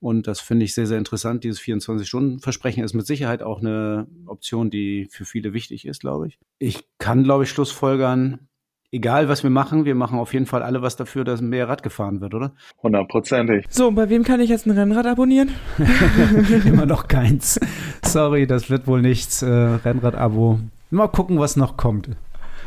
[0.00, 1.44] Und das finde ich sehr, sehr interessant.
[1.44, 6.38] Dieses 24-Stunden-Versprechen ist mit Sicherheit auch eine Option, die für viele wichtig ist, glaube ich.
[6.58, 8.48] Ich kann, glaube ich, Schlussfolgern,
[8.92, 11.82] egal was wir machen, wir machen auf jeden Fall alle was dafür, dass mehr Rad
[11.82, 12.54] gefahren wird, oder?
[12.82, 13.66] Hundertprozentig.
[13.68, 15.50] So, bei wem kann ich jetzt ein Rennrad abonnieren?
[16.64, 17.60] Immer noch keins.
[18.02, 19.42] Sorry, das wird wohl nichts.
[19.42, 20.60] Äh, Rennrad-Abo.
[20.90, 22.08] Mal gucken, was noch kommt.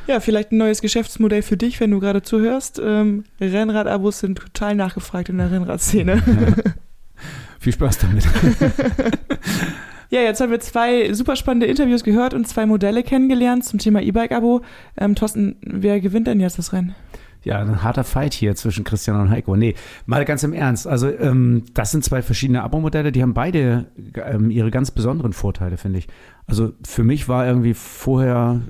[0.06, 2.80] Ja, vielleicht ein neues Geschäftsmodell für dich, wenn du gerade zuhörst.
[2.84, 6.22] Ähm, Rennrad-Abos sind total nachgefragt in der Rennradszene.
[7.60, 8.26] Viel Spaß damit.
[10.10, 14.02] ja, jetzt haben wir zwei super spannende Interviews gehört und zwei Modelle kennengelernt zum Thema
[14.02, 14.62] E-Bike-Abo.
[14.98, 16.96] Ähm, Thorsten, wer gewinnt denn jetzt das Rennen?
[17.44, 19.56] Ja, ein harter Fight hier zwischen Christian und Heiko.
[19.58, 20.88] Nee, mal ganz im Ernst.
[20.88, 23.86] Also, ähm, das sind zwei verschiedene Abo-Modelle, die haben beide
[24.16, 26.08] ähm, ihre ganz besonderen Vorteile, finde ich.
[26.48, 28.62] Also, für mich war irgendwie vorher,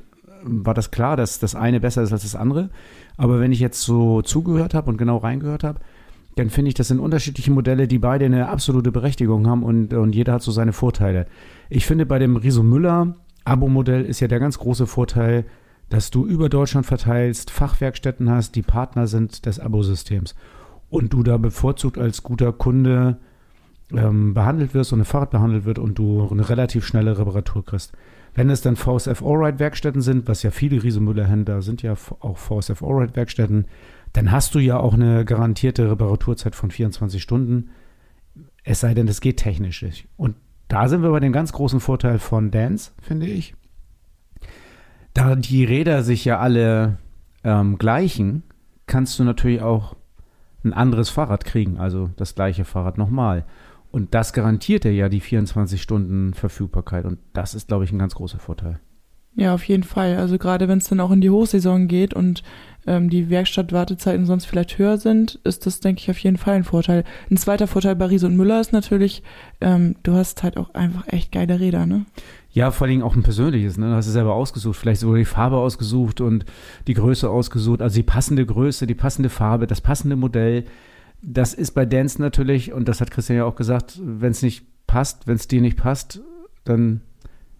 [0.41, 2.71] war das klar, dass das eine besser ist als das andere.
[3.15, 5.79] Aber wenn ich jetzt so zugehört habe und genau reingehört habe,
[6.35, 10.15] dann finde ich, das sind unterschiedliche Modelle, die beide eine absolute Berechtigung haben und, und
[10.15, 11.27] jeder hat so seine Vorteile.
[11.69, 13.15] Ich finde, bei dem Riso Müller
[13.45, 15.45] Abo-Modell ist ja der ganz große Vorteil,
[15.89, 20.33] dass du über Deutschland verteilst, Fachwerkstätten hast, die Partner sind des Abosystems
[20.89, 23.17] und du da bevorzugt als guter Kunde
[23.91, 27.93] ähm, behandelt wirst und ein Fahrrad behandelt wird und du eine relativ schnelle Reparatur kriegst.
[28.35, 31.95] Wenn es dann VSF Allride Werkstätten sind, was ja viele Riese Müller Händler sind ja
[32.19, 33.65] auch VSF Allride Werkstätten,
[34.13, 37.69] dann hast du ja auch eine garantierte Reparaturzeit von 24 Stunden.
[38.63, 40.07] Es sei denn, es geht technisch nicht.
[40.17, 40.35] Und
[40.67, 43.55] da sind wir bei dem ganz großen Vorteil von Dance, finde ich.
[45.13, 46.97] Da die Räder sich ja alle
[47.43, 48.43] ähm, gleichen,
[48.87, 49.95] kannst du natürlich auch
[50.63, 53.45] ein anderes Fahrrad kriegen, also das gleiche Fahrrad nochmal.
[53.93, 57.05] Und das garantiert ja die 24 Stunden Verfügbarkeit.
[57.05, 58.79] Und das ist, glaube ich, ein ganz großer Vorteil.
[59.35, 60.17] Ja, auf jeden Fall.
[60.17, 62.41] Also gerade wenn es dann auch in die Hochsaison geht und
[62.87, 66.63] ähm, die Werkstattwartezeiten sonst vielleicht höher sind, ist das, denke ich, auf jeden Fall ein
[66.63, 67.03] Vorteil.
[67.29, 69.21] Ein zweiter Vorteil bei Riese und Müller ist natürlich,
[69.61, 72.07] ähm, du hast halt auch einfach echt geile Räder, ne?
[72.49, 73.89] Ja, vor allem auch ein persönliches, ne?
[73.89, 76.45] Du hast es selber ausgesucht, vielleicht sogar die Farbe ausgesucht und
[76.87, 80.65] die Größe ausgesucht, also die passende Größe, die passende Farbe, das passende Modell.
[81.25, 84.65] Das ist bei Dance natürlich, und das hat Christian ja auch gesagt, wenn es nicht
[84.85, 86.21] passt, wenn es dir nicht passt,
[86.65, 87.01] dann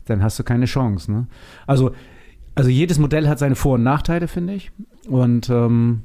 [0.05, 1.11] dann hast du keine Chance.
[1.11, 1.28] Ne?
[1.68, 1.91] Also,
[2.55, 4.72] also jedes Modell hat seine Vor- und Nachteile, finde ich.
[5.07, 6.03] Und ähm,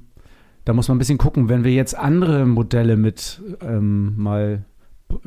[0.64, 4.64] da muss man ein bisschen gucken, wenn wir jetzt andere Modelle mit ähm, mal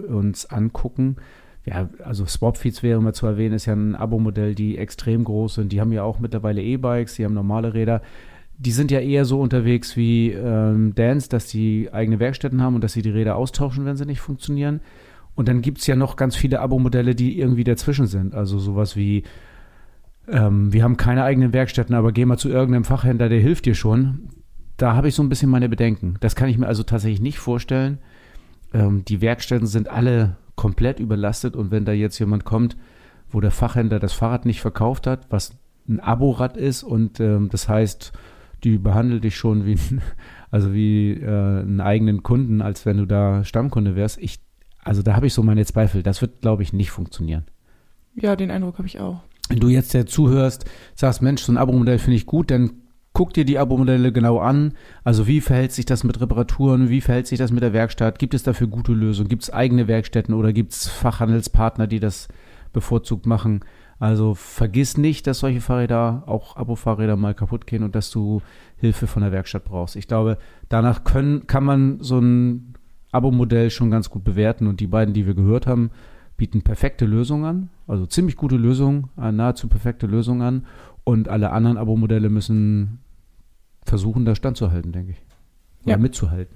[0.08, 1.18] uns angucken.
[1.66, 5.72] Ja, also Swapfeeds wäre mal zu erwähnen, ist ja ein Abo-Modell, die extrem groß sind.
[5.72, 8.02] Die haben ja auch mittlerweile E-Bikes, die haben normale Räder.
[8.64, 12.84] Die sind ja eher so unterwegs wie ähm, Dance, dass die eigene Werkstätten haben und
[12.84, 14.82] dass sie die Räder austauschen, wenn sie nicht funktionieren.
[15.34, 18.36] Und dann gibt es ja noch ganz viele Abo-Modelle, die irgendwie dazwischen sind.
[18.36, 19.24] Also sowas wie,
[20.28, 23.74] ähm, wir haben keine eigenen Werkstätten, aber geh mal zu irgendeinem Fachhändler, der hilft dir
[23.74, 24.30] schon.
[24.78, 26.18] Da habe ich so ein bisschen meine Bedenken.
[26.20, 27.98] Das kann ich mir also tatsächlich nicht vorstellen.
[28.74, 32.78] Ähm, die Werkstätten sind alle komplett überlastet und wenn da jetzt jemand kommt,
[33.30, 35.58] wo der Fachhändler das Fahrrad nicht verkauft hat, was
[35.88, 38.12] ein Aborad ist und ähm, das heißt,
[38.64, 39.78] die behandelt dich schon wie,
[40.52, 44.18] also wie äh, einen eigenen Kunden, als wenn du da Stammkunde wärst.
[44.20, 44.40] Ich
[44.84, 46.04] also da habe ich so meine Zweifel.
[46.04, 47.46] Das wird, glaube ich, nicht funktionieren.
[48.16, 49.22] Ja, den Eindruck habe ich auch.
[49.50, 52.72] Wenn du jetzt der zuhörst, sagst, Mensch, so ein Abo-Modell finde ich gut, dann
[53.14, 54.74] guck dir die Abo-Modelle genau an.
[55.04, 56.90] Also wie verhält sich das mit Reparaturen?
[56.90, 58.20] Wie verhält sich das mit der Werkstatt?
[58.20, 59.30] Gibt es dafür gute Lösungen?
[59.30, 62.28] Gibt es eigene Werkstätten oder gibt es Fachhandelspartner, die das
[62.74, 63.62] bevorzugt machen?
[64.02, 68.42] Also vergiss nicht, dass solche Fahrräder, auch Abo-Fahrräder mal kaputt gehen und dass du
[68.78, 69.96] Hilfe von der Werkstatt brauchst.
[69.96, 70.40] Ich glaube,
[70.70, 72.74] danach können, kann man so ein
[73.12, 75.92] Abo-Modell schon ganz gut bewerten und die beiden, die wir gehört haben,
[76.36, 80.66] bieten perfekte Lösungen an, also ziemlich gute Lösungen, äh, nahezu perfekte Lösungen an
[81.04, 83.02] und alle anderen Abo-Modelle müssen
[83.86, 85.22] versuchen, da standzuhalten, denke ich.
[85.84, 85.98] Oder ja.
[85.98, 86.56] mitzuhalten.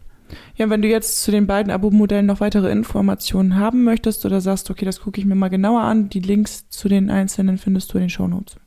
[0.55, 4.69] Ja, wenn du jetzt zu den beiden Abo-Modellen noch weitere Informationen haben möchtest oder sagst,
[4.69, 7.97] okay, das gucke ich mir mal genauer an, die Links zu den einzelnen findest du
[7.97, 8.57] in den Shownotes.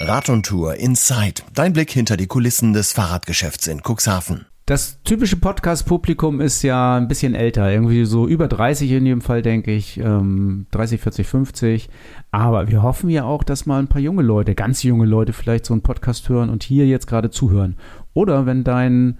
[0.00, 1.42] Rad und Tour Inside.
[1.54, 4.46] Dein Blick hinter die Kulissen des Fahrradgeschäfts in Cuxhaven.
[4.68, 9.40] Das typische Podcast-Publikum ist ja ein bisschen älter, irgendwie so über 30 in jedem Fall,
[9.40, 11.88] denke ich, ähm, 30, 40, 50.
[12.30, 15.64] Aber wir hoffen ja auch, dass mal ein paar junge Leute, ganz junge Leute vielleicht
[15.64, 17.76] so einen Podcast hören und hier jetzt gerade zuhören.
[18.12, 19.16] Oder wenn dein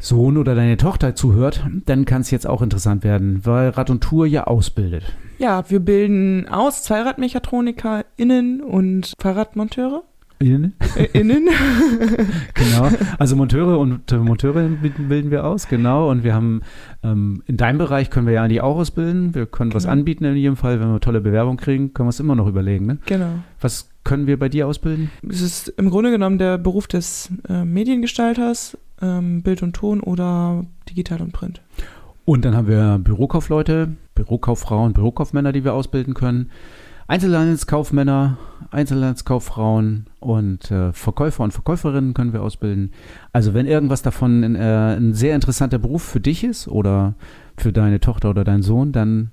[0.00, 4.02] Sohn oder deine Tochter zuhört, dann kann es jetzt auch interessant werden, weil Rad und
[4.02, 5.04] Tour ja ausbildet.
[5.38, 10.02] Ja, wir bilden aus ZweiradmechatronikerInnen und Fahrradmonteure.
[10.42, 10.72] Innen.
[10.96, 11.48] Äh, innen.
[12.54, 12.88] genau.
[13.18, 16.10] Also Monteure und Monteurinnen bilden wir aus, genau.
[16.10, 16.62] Und wir haben
[17.02, 19.34] ähm, in deinem Bereich können wir ja die auch ausbilden.
[19.34, 19.92] Wir können was Genau.
[19.92, 20.80] anbieten in jedem Fall.
[20.80, 22.86] Wenn wir tolle Bewerbung kriegen, können wir es immer noch überlegen.
[22.86, 22.98] Ne?
[23.04, 23.32] Genau.
[23.60, 25.10] Was können wir bei dir ausbilden?
[25.28, 30.64] Es ist im Grunde genommen der Beruf des äh, Mediengestalters, ähm, Bild und Ton oder
[30.88, 31.62] Digital und Print.
[32.24, 36.50] Und dann haben wir Bürokaufleute, Bürokauffrauen, Bürokaufmänner, die wir ausbilden können.
[37.08, 38.38] Einzelhandelskaufmänner,
[38.70, 42.92] Einzelhandelskauffrauen und äh, Verkäufer und Verkäuferinnen können wir ausbilden.
[43.32, 47.14] Also wenn irgendwas davon äh, ein sehr interessanter Beruf für dich ist oder
[47.56, 49.32] für deine Tochter oder deinen Sohn, dann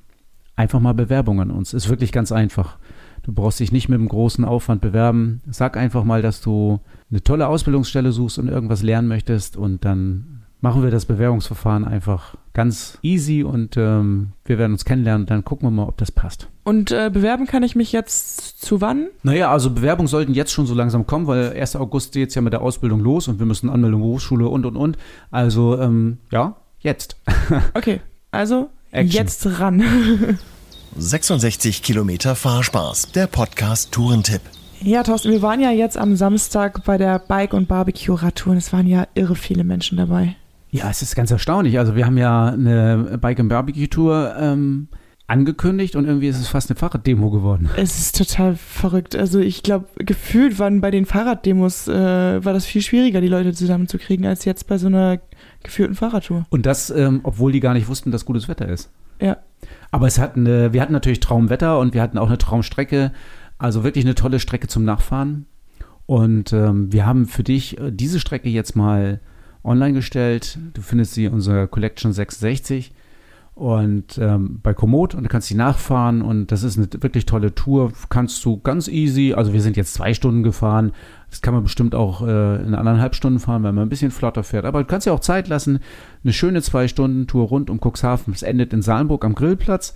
[0.56, 1.74] einfach mal Bewerbung an uns.
[1.74, 2.80] Ist wirklich ganz einfach.
[3.22, 5.42] Du brauchst dich nicht mit einem großen Aufwand bewerben.
[5.48, 10.44] Sag einfach mal, dass du eine tolle Ausbildungsstelle suchst und irgendwas lernen möchtest und dann
[10.60, 15.46] machen wir das Bewerbungsverfahren einfach ganz easy und ähm, wir werden uns kennenlernen und dann
[15.46, 16.48] gucken wir mal, ob das passt.
[16.64, 19.08] Und äh, bewerben kann ich mich jetzt zu wann?
[19.24, 21.76] Naja, also Bewerbungen sollten jetzt schon so langsam kommen, weil 1.
[21.76, 24.76] August geht es ja mit der Ausbildung los und wir müssen Anmeldung Hochschule und und
[24.76, 24.98] und.
[25.30, 27.18] Also ähm, ja, jetzt.
[27.74, 28.02] Okay,
[28.32, 29.12] also Action.
[29.12, 29.84] jetzt ran.
[30.98, 34.42] 66 Kilometer Fahrspaß, der Podcast Tourentipp.
[34.82, 38.72] Ja, Thorsten, wir waren ja jetzt am Samstag bei der Bike- und Barbecue-Radtour und es
[38.74, 40.36] waren ja irre viele Menschen dabei.
[40.70, 41.80] Ja, es ist ganz erstaunlich.
[41.80, 44.90] Also wir haben ja eine Bike and Barbecue Tour ähm,
[45.26, 47.70] angekündigt und irgendwie ist es fast eine Fahrraddemo geworden.
[47.76, 49.16] Es ist total verrückt.
[49.16, 53.54] Also ich glaube, gefühlt waren bei den Fahrraddemos, äh, war das viel schwieriger, die Leute
[53.54, 55.20] zusammenzukriegen, als jetzt bei so einer
[55.64, 56.46] geführten Fahrradtour.
[56.50, 58.90] Und das, ähm, obwohl die gar nicht wussten, dass gutes Wetter ist.
[59.22, 59.38] Ja.
[59.92, 63.12] Aber es hatten, wir hatten natürlich Traumwetter und wir hatten auch eine Traumstrecke.
[63.58, 65.46] Also wirklich eine tolle Strecke zum Nachfahren.
[66.06, 69.20] Und ähm, wir haben für dich äh, diese Strecke jetzt mal
[69.64, 70.58] online gestellt.
[70.74, 72.94] Du findest sie in unserer Collection 66
[73.58, 77.56] und ähm, bei Komoot und du kannst sie nachfahren und das ist eine wirklich tolle
[77.56, 77.92] Tour.
[78.08, 80.92] Kannst du ganz easy, also wir sind jetzt zwei Stunden gefahren.
[81.32, 84.44] Das kann man bestimmt auch äh, in anderthalb Stunden fahren, wenn man ein bisschen flotter
[84.44, 84.66] fährt.
[84.66, 85.80] Aber du kannst ja auch Zeit lassen.
[86.24, 88.32] Eine schöne zwei Stunden Tour rund um Cuxhaven.
[88.32, 89.96] Es endet in Salenburg am Grillplatz.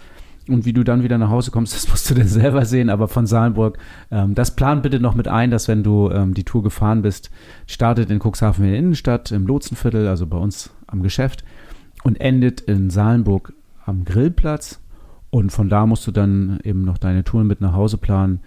[0.54, 2.90] Und wie du dann wieder nach Hause kommst, das musst du dann selber sehen.
[2.90, 3.78] Aber von Salenburg,
[4.12, 7.30] ähm, das plan bitte noch mit ein, dass wenn du ähm, die Tour gefahren bist,
[7.68, 11.44] startet in Cuxhaven in der Innenstadt, im Lotsenviertel, also bei uns am Geschäft
[12.04, 13.54] und endet in Salenburg
[13.86, 14.80] am Grillplatz.
[15.30, 18.42] Und von da musst du dann eben noch deine Touren mit nach Hause planen.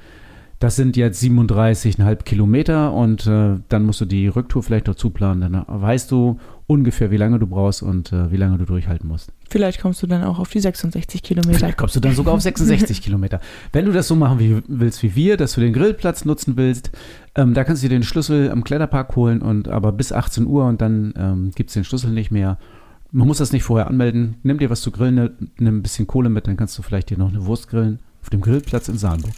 [0.60, 5.40] Das sind jetzt 37,5 Kilometer und äh, dann musst du die Rücktour vielleicht dazu planen.
[5.40, 9.30] Dann weißt du ungefähr, wie lange du brauchst und äh, wie lange du durchhalten musst.
[9.50, 11.58] Vielleicht kommst du dann auch auf die 66 Kilometer.
[11.58, 13.40] Vielleicht kommst du dann sogar auf 66 Kilometer.
[13.72, 16.90] Wenn du das so machen wie, willst wie wir, dass du den Grillplatz nutzen willst,
[17.34, 20.64] ähm, da kannst du dir den Schlüssel am Kletterpark holen und aber bis 18 Uhr
[20.66, 22.58] und dann ähm, gibt es den Schlüssel nicht mehr.
[23.12, 24.36] Man muss das nicht vorher anmelden.
[24.42, 27.10] Nimm dir was zu grillen, ne- nimm ein bisschen Kohle mit, dann kannst du vielleicht
[27.10, 29.32] dir noch eine Wurst grillen auf dem Grillplatz in Saarburg.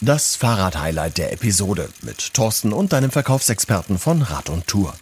[0.00, 4.92] Das Fahrrad-Highlight der Episode mit Thorsten und deinem Verkaufsexperten von Rad und Tour.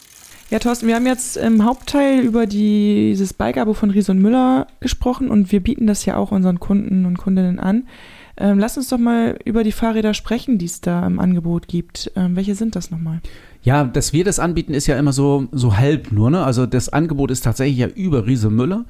[0.51, 4.67] Ja, Thorsten, wir haben jetzt im Hauptteil über die, dieses Bike-Abo von Ries und Müller
[4.81, 7.85] gesprochen und wir bieten das ja auch unseren Kunden und Kundinnen an.
[8.37, 12.11] Ähm, lass uns doch mal über die Fahrräder sprechen, die es da im Angebot gibt.
[12.17, 13.21] Ähm, welche sind das nochmal?
[13.63, 16.33] Ja, dass wir das anbieten, ist ja immer so, so halb nur.
[16.33, 16.43] Ne?
[16.43, 18.87] Also das Angebot ist tatsächlich ja über Riese Müller.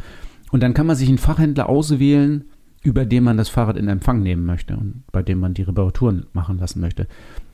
[0.50, 2.46] Und dann kann man sich einen Fachhändler auswählen,
[2.82, 6.24] über den man das Fahrrad in Empfang nehmen möchte und bei dem man die Reparaturen
[6.32, 7.06] machen lassen möchte.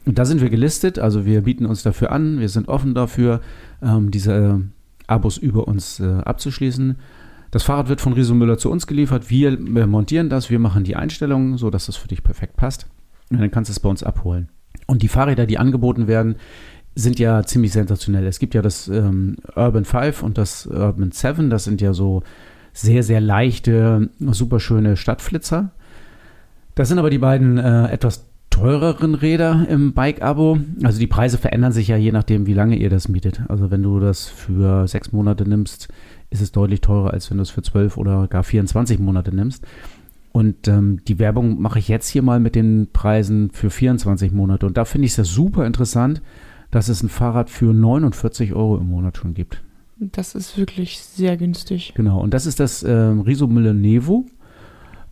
[0.07, 3.41] Und da sind wir gelistet, also wir bieten uns dafür an, wir sind offen dafür,
[3.83, 4.55] ähm, diese äh,
[5.09, 6.97] Abos über uns äh, abzuschließen.
[7.51, 10.85] Das Fahrrad wird von Riso Müller zu uns geliefert, wir äh, montieren das, wir machen
[10.85, 12.87] die Einstellungen, so dass das für dich perfekt passt.
[13.31, 14.49] Und dann kannst du es bei uns abholen.
[14.87, 16.37] Und die Fahrräder, die angeboten werden,
[16.95, 18.27] sind ja ziemlich sensationell.
[18.27, 22.23] Es gibt ja das ähm, Urban 5 und das Urban 7, das sind ja so
[22.73, 25.73] sehr, sehr leichte, super schöne Stadtflitzer.
[26.77, 30.59] Das sind aber die beiden äh, etwas teureren Räder im Bike-Abo.
[30.83, 33.43] Also die Preise verändern sich ja je nachdem, wie lange ihr das mietet.
[33.49, 35.89] Also wenn du das für sechs Monate nimmst,
[36.31, 39.65] ist es deutlich teurer, als wenn du es für zwölf oder gar 24 Monate nimmst.
[40.33, 44.67] Und ähm, die Werbung mache ich jetzt hier mal mit den Preisen für 24 Monate.
[44.67, 46.21] Und da finde ich es ja super interessant,
[46.71, 49.63] dass es ein Fahrrad für 49 Euro im Monat schon gibt.
[49.99, 51.95] Das ist wirklich sehr günstig.
[51.95, 54.27] Genau, und das ist das ähm, Risomüller Nevo.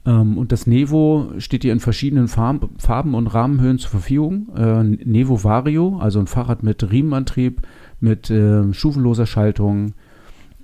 [0.07, 4.49] Ähm, und das Nevo steht dir in verschiedenen Farb, Farben und Rahmenhöhen zur Verfügung.
[4.57, 7.63] Äh, Nevo Vario, also ein Fahrrad mit Riemenantrieb,
[8.01, 9.95] mit äh, stufenloser Schaltung,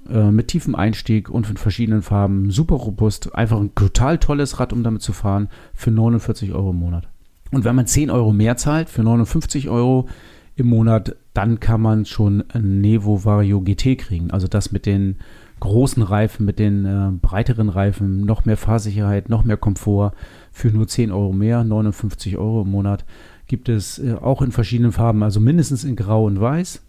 [0.08, 2.50] äh, mit tiefem Einstieg und in verschiedenen Farben.
[2.50, 6.78] Super robust, einfach ein total tolles Rad, um damit zu fahren, für 49 Euro im
[6.78, 7.08] Monat.
[7.50, 10.08] Und wenn man 10 Euro mehr zahlt, für 59 Euro
[10.54, 14.30] im Monat, dann kann man schon ein Nevo Vario GT kriegen.
[14.30, 15.16] Also das mit den
[15.60, 20.12] großen Reifen, mit den äh, breiteren Reifen, noch mehr Fahrsicherheit, noch mehr Komfort
[20.50, 23.04] für nur 10 Euro mehr, 59 Euro im Monat.
[23.46, 26.82] gibt es äh, auch in verschiedenen Farben, also mindestens in Grau und Weiß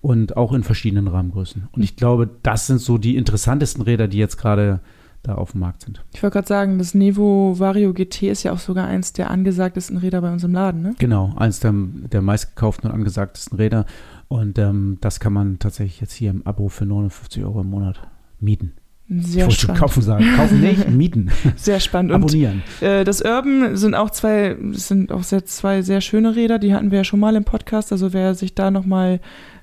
[0.00, 1.68] und auch in verschiedenen Rahmengrößen.
[1.72, 4.80] Und ich glaube, das sind so die interessantesten Räder, die jetzt gerade
[5.22, 6.04] da auf dem Markt sind.
[6.14, 9.96] Ich wollte gerade sagen, das Nevo Vario GT ist ja auch sogar eins der angesagtesten
[9.96, 10.94] Räder bei uns im Laden, ne?
[10.98, 13.86] Genau, eins der, der meistgekauften und angesagtesten Räder.
[14.28, 18.00] Und ähm, das kann man tatsächlich jetzt hier im Abo für 59 Euro im Monat
[18.40, 18.72] mieten.
[19.08, 19.80] Sehr ich spannend.
[19.80, 20.24] kaufen sagen.
[20.36, 21.30] Kaufen nicht, mieten.
[21.54, 22.12] Sehr spannend.
[22.12, 22.62] Abonnieren.
[22.80, 26.74] Und, äh, das Urban sind auch zwei, sind auch sehr, zwei sehr schöne Räder, die
[26.74, 27.92] hatten wir ja schon mal im Podcast.
[27.92, 29.20] Also wer sich da nochmal.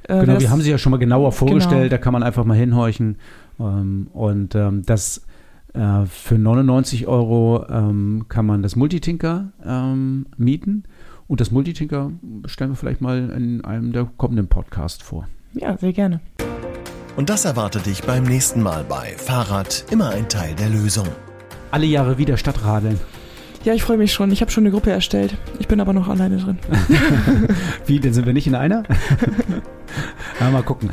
[0.07, 1.89] Äh, genau, wir haben sie ja schon mal genauer vorgestellt, genau.
[1.89, 3.17] da kann man einfach mal hinhorchen.
[3.59, 5.25] Ähm, und ähm, das
[5.73, 9.51] äh, für 99 Euro ähm, kann man das Multitinker
[10.37, 10.83] mieten.
[11.27, 12.11] Und das Multitinker
[12.45, 15.27] stellen wir vielleicht mal in einem der kommenden Podcasts vor.
[15.53, 16.21] Ja, sehr gerne.
[17.15, 21.07] Und das erwartet dich beim nächsten Mal bei Fahrrad immer ein Teil der Lösung.
[21.69, 22.99] Alle Jahre wieder Stadtradeln.
[23.63, 24.31] Ja, ich freue mich schon.
[24.31, 25.37] Ich habe schon eine Gruppe erstellt.
[25.59, 26.57] Ich bin aber noch alleine drin.
[27.85, 28.83] Wie, denn sind wir nicht in einer?
[30.39, 30.89] ja, mal gucken.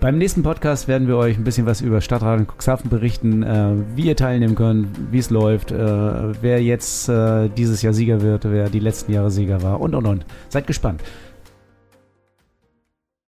[0.00, 3.74] Beim nächsten Podcast werden wir euch ein bisschen was über Stadtrat in Cuxhaven berichten, äh,
[3.94, 5.76] wie ihr teilnehmen könnt, wie es läuft, äh,
[6.42, 10.06] wer jetzt äh, dieses Jahr Sieger wird, wer die letzten Jahre Sieger war und und
[10.06, 10.24] und.
[10.48, 11.02] Seid gespannt.